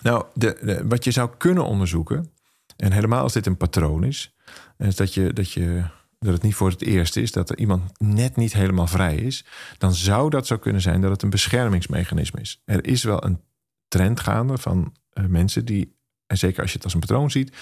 Nou, 0.02 0.24
de, 0.34 0.58
de- 0.62 0.86
wat 0.86 1.04
je 1.04 1.10
zou 1.10 1.30
kunnen 1.36 1.64
onderzoeken, 1.64 2.30
en 2.76 2.92
helemaal 2.92 3.22
als 3.22 3.32
dit 3.32 3.46
een 3.46 3.56
patroon 3.56 4.04
is, 4.04 4.34
is 4.78 4.96
dat, 4.96 5.14
je, 5.14 5.32
dat, 5.32 5.52
je, 5.52 5.84
dat 6.18 6.32
het 6.32 6.42
niet 6.42 6.54
voor 6.54 6.70
het 6.70 6.82
eerst 6.82 7.16
is, 7.16 7.32
dat 7.32 7.50
er 7.50 7.58
iemand 7.58 8.00
net 8.00 8.36
niet 8.36 8.52
helemaal 8.52 8.86
vrij 8.86 9.16
is, 9.16 9.44
dan 9.78 9.94
zou 9.94 10.30
dat 10.30 10.46
zo 10.46 10.58
kunnen 10.58 10.82
zijn 10.82 11.00
dat 11.00 11.10
het 11.10 11.22
een 11.22 11.30
beschermingsmechanisme 11.30 12.40
is. 12.40 12.62
Er 12.64 12.86
is 12.86 13.02
wel 13.02 13.24
een 13.24 13.40
trend 13.88 14.20
gaande 14.20 14.58
van 14.58 14.94
eh, 15.10 15.24
mensen 15.24 15.64
die, 15.64 15.96
en 16.26 16.38
zeker 16.38 16.60
als 16.60 16.70
je 16.70 16.76
het 16.76 16.84
als 16.84 16.94
een 16.94 17.00
patroon 17.00 17.30
ziet, 17.30 17.56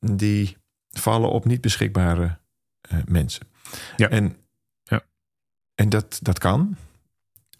die 0.00 0.56
vallen 0.90 1.30
op 1.30 1.44
niet 1.44 1.60
beschikbare 1.60 2.38
eh, 2.80 2.98
mensen. 3.06 3.46
Ja. 3.96 4.08
En, 4.08 4.36
Ja. 4.82 5.02
en 5.74 5.88
dat, 5.88 6.18
dat 6.22 6.38
kan, 6.38 6.76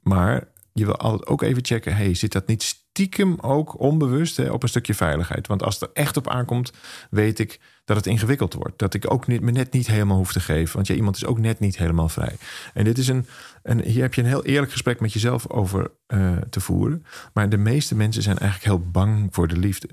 maar 0.03 0.49
je 0.73 0.85
wil 0.85 0.97
altijd 0.97 1.27
ook 1.27 1.43
even 1.43 1.64
checken: 1.64 1.97
hey, 1.97 2.14
zit 2.14 2.33
dat 2.33 2.47
niet 2.47 2.62
stiekem 2.99 3.37
ook 3.41 3.81
onbewust 3.81 4.51
op 4.51 4.63
een 4.63 4.69
stukje 4.69 4.95
veiligheid? 4.95 5.47
Want 5.47 5.63
als 5.63 5.75
het 5.75 5.83
er 5.83 5.91
echt 5.93 6.17
op 6.17 6.29
aankomt, 6.29 6.73
weet 7.11 7.39
ik 7.39 7.61
dat 7.85 7.97
het 7.97 8.07
ingewikkeld 8.07 8.55
wordt. 8.55 8.79
Dat 8.79 8.95
ik 8.95 9.11
ook 9.13 9.27
me 9.27 9.51
net 9.51 9.73
niet 9.73 9.87
helemaal 9.87 10.17
hoef 10.17 10.33
te 10.33 10.41
geven. 10.41 10.75
Want 10.75 10.87
ja, 10.87 10.95
iemand 10.95 11.17
is 11.17 11.25
ook 11.25 11.39
net 11.39 11.61
niet 11.61 11.79
helemaal 11.79 12.09
vrij. 12.09 12.37
En 12.75 12.85
dit 12.85 12.99
is 12.99 13.09
een, 13.09 13.27
een 13.63 13.83
hier 13.83 14.03
heb 14.03 14.15
je 14.15 14.21
een 14.21 14.29
heel 14.29 14.45
eerlijk 14.45 14.73
gesprek 14.73 15.01
met 15.01 15.13
jezelf 15.13 15.51
over 15.51 15.91
eh, 16.07 16.37
te 16.51 16.61
voeren. 16.61 17.05
Maar 17.33 17.49
de 17.49 17.57
meeste 17.57 17.95
mensen 17.95 18.23
zijn 18.23 18.39
eigenlijk 18.39 18.71
heel 18.71 18.91
bang 18.91 19.29
voor 19.31 19.49
de 19.49 19.57
liefde. 19.57 19.89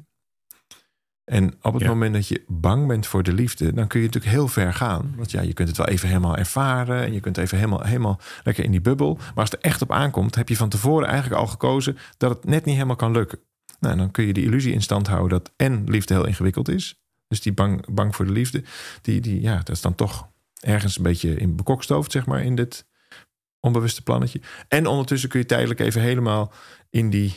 En 1.25 1.53
op 1.61 1.73
het 1.73 1.81
Ja. 1.81 1.87
moment 1.89 2.13
dat 2.13 2.27
je 2.27 2.43
bang 2.47 2.87
bent 2.87 3.07
voor 3.07 3.23
de 3.23 3.33
liefde, 3.33 3.73
dan 3.73 3.87
kun 3.87 3.99
je 3.99 4.05
natuurlijk 4.05 4.33
heel 4.33 4.47
ver 4.47 4.73
gaan. 4.73 5.13
Want 5.15 5.31
ja, 5.31 5.41
je 5.41 5.53
kunt 5.53 5.67
het 5.67 5.77
wel 5.77 5.87
even 5.87 6.07
helemaal 6.07 6.37
ervaren. 6.37 7.03
En 7.03 7.13
je 7.13 7.19
kunt 7.19 7.37
even 7.37 7.57
helemaal, 7.57 7.81
helemaal 7.81 8.19
lekker 8.43 8.63
in 8.63 8.71
die 8.71 8.81
bubbel. 8.81 9.13
Maar 9.15 9.31
als 9.35 9.51
het 9.51 9.63
er 9.63 9.69
echt 9.69 9.81
op 9.81 9.91
aankomt, 9.91 10.35
heb 10.35 10.49
je 10.49 10.55
van 10.55 10.69
tevoren 10.69 11.07
eigenlijk 11.07 11.41
al 11.41 11.47
gekozen 11.47 11.97
dat 12.17 12.29
het 12.29 12.45
net 12.45 12.65
niet 12.65 12.73
helemaal 12.75 12.95
kan 12.95 13.11
lukken. 13.11 13.39
Nou, 13.79 13.97
dan 13.97 14.11
kun 14.11 14.25
je 14.25 14.33
die 14.33 14.43
illusie 14.45 14.73
in 14.73 14.81
stand 14.81 15.07
houden 15.07 15.29
dat 15.39 15.51
en 15.55 15.83
liefde 15.89 16.13
heel 16.13 16.25
ingewikkeld 16.27 16.69
is. 16.69 16.99
Dus 17.27 17.41
die 17.41 17.53
bang, 17.53 17.93
bang 17.93 18.15
voor 18.15 18.25
de 18.25 18.31
liefde, 18.31 18.63
die, 19.01 19.21
die, 19.21 19.41
ja, 19.41 19.57
dat 19.57 19.69
is 19.69 19.81
dan 19.81 19.95
toch 19.95 20.27
ergens 20.59 20.97
een 20.97 21.03
beetje 21.03 21.35
in 21.35 21.55
bekokstoofd, 21.55 22.11
zeg 22.11 22.25
maar, 22.25 22.43
in 22.43 22.55
dit 22.55 22.85
onbewuste 23.59 24.01
plannetje. 24.01 24.41
En 24.67 24.87
ondertussen 24.87 25.29
kun 25.29 25.39
je 25.39 25.45
tijdelijk 25.45 25.79
even 25.79 26.01
helemaal 26.01 26.51
in 26.89 27.09
die, 27.09 27.35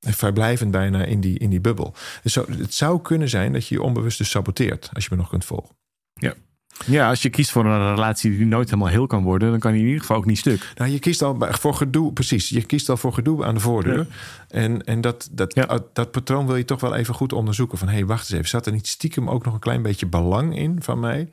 verblijvend 0.00 0.70
bijna 0.70 1.04
in 1.04 1.20
die, 1.20 1.38
in 1.38 1.50
die 1.50 1.60
bubbel. 1.60 1.94
Dus 2.22 2.32
zo, 2.32 2.44
het 2.58 2.74
zou 2.74 3.02
kunnen 3.02 3.28
zijn 3.28 3.52
dat 3.52 3.66
je 3.66 3.74
je 3.74 3.82
onbewust 3.82 4.18
dus 4.18 4.30
saboteert, 4.30 4.90
als 4.92 5.04
je 5.04 5.10
me 5.12 5.16
nog 5.16 5.28
kunt 5.28 5.44
volgen. 5.44 5.74
Ja, 6.84 7.08
als 7.08 7.22
je 7.22 7.30
kiest 7.30 7.50
voor 7.50 7.64
een 7.64 7.94
relatie 7.94 8.36
die 8.36 8.46
nooit 8.46 8.70
helemaal 8.70 8.90
heel 8.90 9.06
kan 9.06 9.22
worden, 9.22 9.50
dan 9.50 9.58
kan 9.58 9.70
die 9.72 9.80
in 9.80 9.86
ieder 9.86 10.00
geval 10.00 10.16
ook 10.16 10.24
niet 10.24 10.38
stuk. 10.38 10.72
Nou, 10.74 10.90
je 10.90 10.98
kiest 10.98 11.22
al 11.22 11.36
voor 11.38 11.74
gedoe, 11.74 12.12
precies. 12.12 12.48
Je 12.48 12.62
kiest 12.62 12.88
al 12.88 12.96
voor 12.96 13.12
gedoe 13.12 13.44
aan 13.44 13.54
de 13.54 13.60
voordeur. 13.60 13.98
Ja. 13.98 14.06
En, 14.48 14.84
en 14.84 15.00
dat, 15.00 15.28
dat, 15.32 15.54
Ja. 15.54 15.78
dat 15.92 16.10
patroon 16.10 16.46
wil 16.46 16.56
je 16.56 16.64
toch 16.64 16.80
wel 16.80 16.94
even 16.94 17.14
goed 17.14 17.32
onderzoeken. 17.32 17.78
Van 17.78 17.88
hé, 17.88 17.94
hey, 17.94 18.06
wacht 18.06 18.20
eens 18.20 18.32
even. 18.32 18.48
Zat 18.48 18.66
er 18.66 18.72
niet 18.72 18.86
stiekem 18.86 19.30
ook 19.30 19.44
nog 19.44 19.54
een 19.54 19.60
klein 19.60 19.82
beetje 19.82 20.06
belang 20.06 20.58
in 20.58 20.82
van 20.82 21.00
mij? 21.00 21.28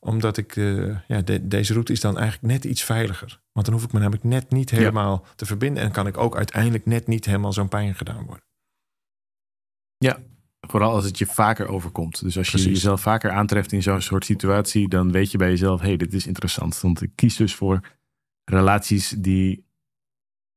Omdat 0.00 0.36
ik, 0.36 0.56
eh, 0.56 0.98
ja, 1.08 1.20
de- 1.22 1.48
deze 1.48 1.72
route 1.72 1.92
is 1.92 2.00
dan 2.00 2.18
eigenlijk 2.18 2.52
net 2.52 2.64
iets 2.64 2.82
veiliger. 2.82 3.40
Want 3.52 3.66
dan 3.66 3.74
hoef 3.74 3.84
ik 3.84 3.92
me 3.92 3.98
namelijk 3.98 4.24
net 4.24 4.50
niet 4.50 4.70
helemaal 4.70 5.26
te 5.36 5.46
verbinden. 5.46 5.82
En 5.82 5.90
kan 5.92 6.06
ik 6.06 6.16
ook 6.16 6.36
uiteindelijk 6.36 6.86
net 6.86 7.06
niet 7.06 7.24
helemaal 7.24 7.52
zo'n 7.52 7.68
pijn 7.68 7.94
gedaan 7.94 8.24
worden. 8.26 8.44
Vooral 10.60 10.92
als 10.94 11.04
het 11.04 11.18
je 11.18 11.26
vaker 11.26 11.68
overkomt. 11.68 12.22
Dus 12.22 12.38
als 12.38 12.48
je 12.50 12.58
jezelf 12.72 13.00
vaker 13.00 13.30
aantreft 13.30 13.72
in 13.72 13.82
zo'n 13.82 14.00
soort 14.00 14.24
situatie, 14.24 14.88
dan 14.88 15.12
weet 15.12 15.30
je 15.30 15.38
bij 15.38 15.48
jezelf: 15.48 15.80
hé, 15.80 15.86
hey, 15.86 15.96
dit 15.96 16.12
is 16.14 16.26
interessant. 16.26 16.80
Want 16.80 17.02
ik 17.02 17.10
kies 17.14 17.36
dus 17.36 17.54
voor 17.54 17.80
relaties 18.44 19.08
die, 19.10 19.66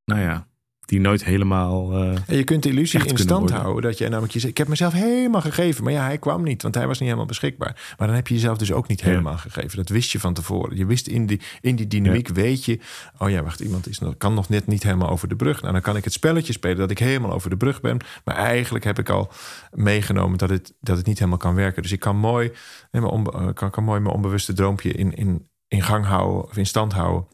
nou 0.05 0.21
ja, 0.21 0.47
die 0.85 0.99
nooit 0.99 1.23
helemaal. 1.23 1.91
eh, 1.93 2.09
En 2.27 2.35
je 2.37 2.43
kunt 2.43 2.63
de 2.63 2.69
illusie 2.69 3.05
in 3.05 3.17
stand 3.17 3.49
houden 3.51 3.81
dat 3.81 3.97
je 3.97 4.09
namelijk 4.09 4.33
je 4.33 4.47
ik 4.47 4.57
heb 4.57 4.67
mezelf 4.67 4.93
helemaal 4.93 5.41
gegeven, 5.41 5.83
maar 5.83 5.93
ja, 5.93 6.03
hij 6.03 6.17
kwam 6.17 6.43
niet, 6.43 6.61
want 6.61 6.75
hij 6.75 6.87
was 6.87 6.95
niet 6.97 7.05
helemaal 7.07 7.27
beschikbaar. 7.27 7.93
Maar 7.97 8.07
dan 8.07 8.15
heb 8.15 8.27
je 8.27 8.33
jezelf 8.33 8.57
dus 8.57 8.71
ook 8.71 8.87
niet 8.87 8.99
Ja. 8.99 9.05
helemaal 9.05 9.37
gegeven. 9.37 9.77
Dat 9.77 9.89
wist 9.89 10.11
je 10.11 10.19
van 10.19 10.33
tevoren. 10.33 10.77
Je 10.77 10.85
wist 10.85 11.07
in 11.07 11.25
die, 11.25 11.41
in 11.61 11.75
die 11.75 11.87
dynamiek, 11.87 12.27
weet 12.27 12.65
je, 12.65 12.79
oh 13.17 13.29
ja, 13.29 13.43
wacht, 13.43 13.59
iemand 13.59 13.87
is 13.87 13.99
nog, 13.99 14.17
kan 14.17 14.33
nog 14.33 14.49
net 14.49 14.67
niet 14.67 14.83
helemaal 14.83 15.09
over 15.09 15.27
de 15.27 15.35
brug. 15.35 15.61
Nou, 15.61 15.73
dan 15.73 15.81
kan 15.81 15.95
ik 15.95 16.03
het 16.03 16.13
spelletje 16.13 16.53
spelen 16.53 16.77
dat 16.77 16.91
ik 16.91 16.99
helemaal 16.99 17.31
over 17.31 17.49
de 17.49 17.57
brug 17.57 17.81
ben, 17.81 17.97
maar 18.23 18.35
eigenlijk 18.35 18.83
heb 18.83 18.99
ik 18.99 19.09
al 19.09 19.31
meegenomen 19.71 20.37
dat 20.37 20.49
het, 20.49 20.73
dat 20.79 20.97
het 20.97 21.05
niet 21.05 21.17
helemaal 21.17 21.37
kan 21.39 21.55
werken. 21.55 21.81
Dus 21.81 21.91
ik 21.91 21.99
kan 21.99 22.17
mooi, 22.17 22.51
hè, 22.91 22.99
mijn 22.99 23.11
onbe- 23.13 23.31
eh, 23.31 23.47
kan, 23.53 23.69
kan 23.69 23.83
mooi 23.83 23.99
mijn 23.99 24.15
onbewuste 24.15 24.53
droompje 24.53 24.91
in, 24.91 25.15
in, 25.15 25.47
in 25.67 25.81
gang 25.81 26.05
houden 26.05 26.43
of 26.43 26.57
in 26.57 26.65
stand 26.65 26.93
houden. 26.93 27.27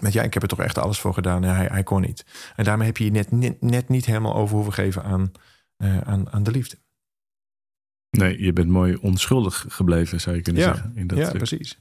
Met 0.00 0.12
ja, 0.12 0.22
ik 0.22 0.34
heb 0.34 0.42
er 0.42 0.48
toch 0.48 0.60
echt 0.60 0.78
alles 0.78 0.98
voor 1.00 1.14
gedaan. 1.14 1.44
en 1.44 1.54
hij, 1.54 1.66
hij 1.66 1.82
kon 1.82 2.00
niet. 2.00 2.24
En 2.56 2.64
daarmee 2.64 2.86
heb 2.86 2.96
je 2.96 3.04
je 3.04 3.10
net, 3.10 3.30
net, 3.30 3.60
net 3.60 3.88
niet 3.88 4.04
helemaal 4.06 4.34
over 4.34 4.54
hoeven 4.54 4.72
geven 4.72 5.02
aan, 5.02 5.32
eh, 5.76 5.98
aan, 6.00 6.30
aan 6.32 6.42
de 6.42 6.50
liefde. 6.50 6.76
nee, 8.10 8.42
je 8.42 8.52
bent 8.52 8.68
mooi 8.68 8.96
onschuldig 8.96 9.64
gebleven, 9.68 10.20
zou 10.20 10.36
je 10.36 10.42
kunnen 10.42 10.62
Ja. 10.62 10.74
zeggen. 10.74 10.96
In 10.96 11.06
dat 11.06 11.18
ja, 11.18 11.24
stuk. 11.24 11.36
precies. 11.36 11.78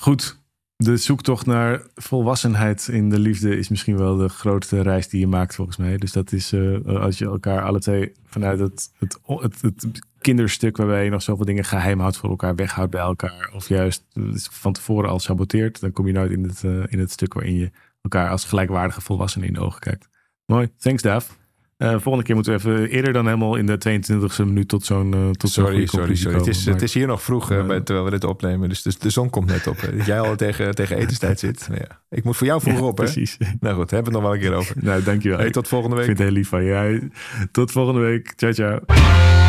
Goed. 0.00 0.44
De 0.76 0.96
zoektocht 0.96 1.46
naar 1.46 1.82
volwassenheid 1.94 2.88
in 2.88 3.10
de 3.10 3.18
liefde 3.18 3.56
is 3.56 3.68
misschien 3.68 3.96
wel 3.96 4.16
de 4.16 4.28
grootste 4.28 4.82
reis 4.82 5.08
die 5.08 5.20
je 5.20 5.26
maakt, 5.26 5.54
volgens 5.54 5.76
mij. 5.76 5.96
Dus 5.96 6.12
dat 6.12 6.32
is 6.32 6.52
eh, 6.52 6.84
als 6.84 7.18
je 7.18 7.24
elkaar 7.24 7.62
alle 7.62 7.80
twee 7.80 8.12
vanuit 8.24 8.58
het, 8.58 8.90
het, 8.98 9.18
het, 9.60 10.06
kinderstuk 10.18 10.76
waarbij 10.76 11.04
je 11.04 11.10
nog 11.10 11.22
zoveel 11.22 11.44
dingen 11.44 11.64
geheim 11.64 12.00
houdt 12.00 12.16
voor 12.16 12.30
elkaar, 12.30 12.54
weghoudt 12.54 12.90
bij 12.90 13.00
elkaar. 13.00 13.50
Of 13.54 13.68
juist 13.68 14.04
van 14.50 14.72
tevoren 14.72 15.10
al 15.10 15.18
saboteert. 15.18 15.80
Dan 15.80 15.92
kom 15.92 16.06
je 16.06 16.12
nooit 16.12 16.30
in 16.30 16.42
het, 16.42 16.64
eh, 16.64 16.82
in 16.86 16.98
het 16.98 17.10
stuk 17.10 17.34
waarin 17.34 17.54
je 17.54 17.70
elkaar 18.00 18.30
als 18.30 18.44
gelijkwaardige 18.44 19.00
volwassenen 19.00 19.48
in 19.48 19.54
de 19.54 19.60
ogen 19.60 19.80
kijkt. 19.80 20.08
Mooi. 20.46 20.70
Thanks, 20.78 21.02
Dave. 21.02 21.45
Uh, 21.78 21.90
volgende 21.90 22.22
keer 22.22 22.34
moeten 22.34 22.52
we 22.52 22.58
even 22.58 22.88
eerder 22.88 23.12
dan 23.12 23.24
helemaal 23.24 23.56
in 23.56 23.66
de 23.66 23.78
22e 23.88 24.44
minuut 24.44 24.68
tot 24.68 24.84
zo'n 24.84 25.14
uh, 25.14 25.30
tot 25.30 25.50
Sorry, 25.50 25.86
sorry, 25.86 26.14
sorry. 26.14 26.38
Het 26.38 26.46
is, 26.46 26.64
het 26.64 26.82
is 26.82 26.94
hier 26.94 27.06
nog 27.06 27.22
vroeg 27.22 27.52
uh, 27.52 27.66
bij, 27.66 27.80
terwijl 27.80 28.04
we 28.04 28.10
dit 28.10 28.24
opnemen. 28.24 28.68
Dus 28.68 28.82
de, 28.82 28.94
de 28.98 29.10
zon 29.10 29.30
komt 29.30 29.46
net 29.46 29.66
op. 29.66 29.80
Dat 29.96 30.06
jij 30.06 30.20
al 30.20 30.36
tegen, 30.46 30.74
tegen 30.74 30.96
etenstijd 30.96 31.38
zit. 31.38 31.66
Nou 31.68 31.80
ja. 31.88 32.00
Ik 32.10 32.24
moet 32.24 32.36
voor 32.36 32.46
jou 32.46 32.60
vroeg 32.60 32.80
op, 32.80 32.98
hè? 32.98 33.04
Precies. 33.04 33.36
Nou 33.60 33.74
goed, 33.76 33.90
hebben 33.90 34.12
we 34.12 34.18
het 34.18 34.22
nog 34.22 34.22
wel 34.22 34.32
een 34.32 34.40
keer 34.40 34.52
over. 34.54 34.76
nou, 34.80 35.02
dankjewel. 35.02 35.38
Hey, 35.38 35.50
tot 35.50 35.68
volgende 35.68 35.96
week. 35.96 36.08
Ik 36.08 36.16
vind 36.16 36.18
het 36.18 36.28
heel 36.28 36.36
lief 36.36 36.48
van 36.48 36.64
je. 36.64 37.08
Tot 37.50 37.72
volgende 37.72 38.00
week. 38.00 38.32
Ciao, 38.36 38.52
ciao. 38.52 39.45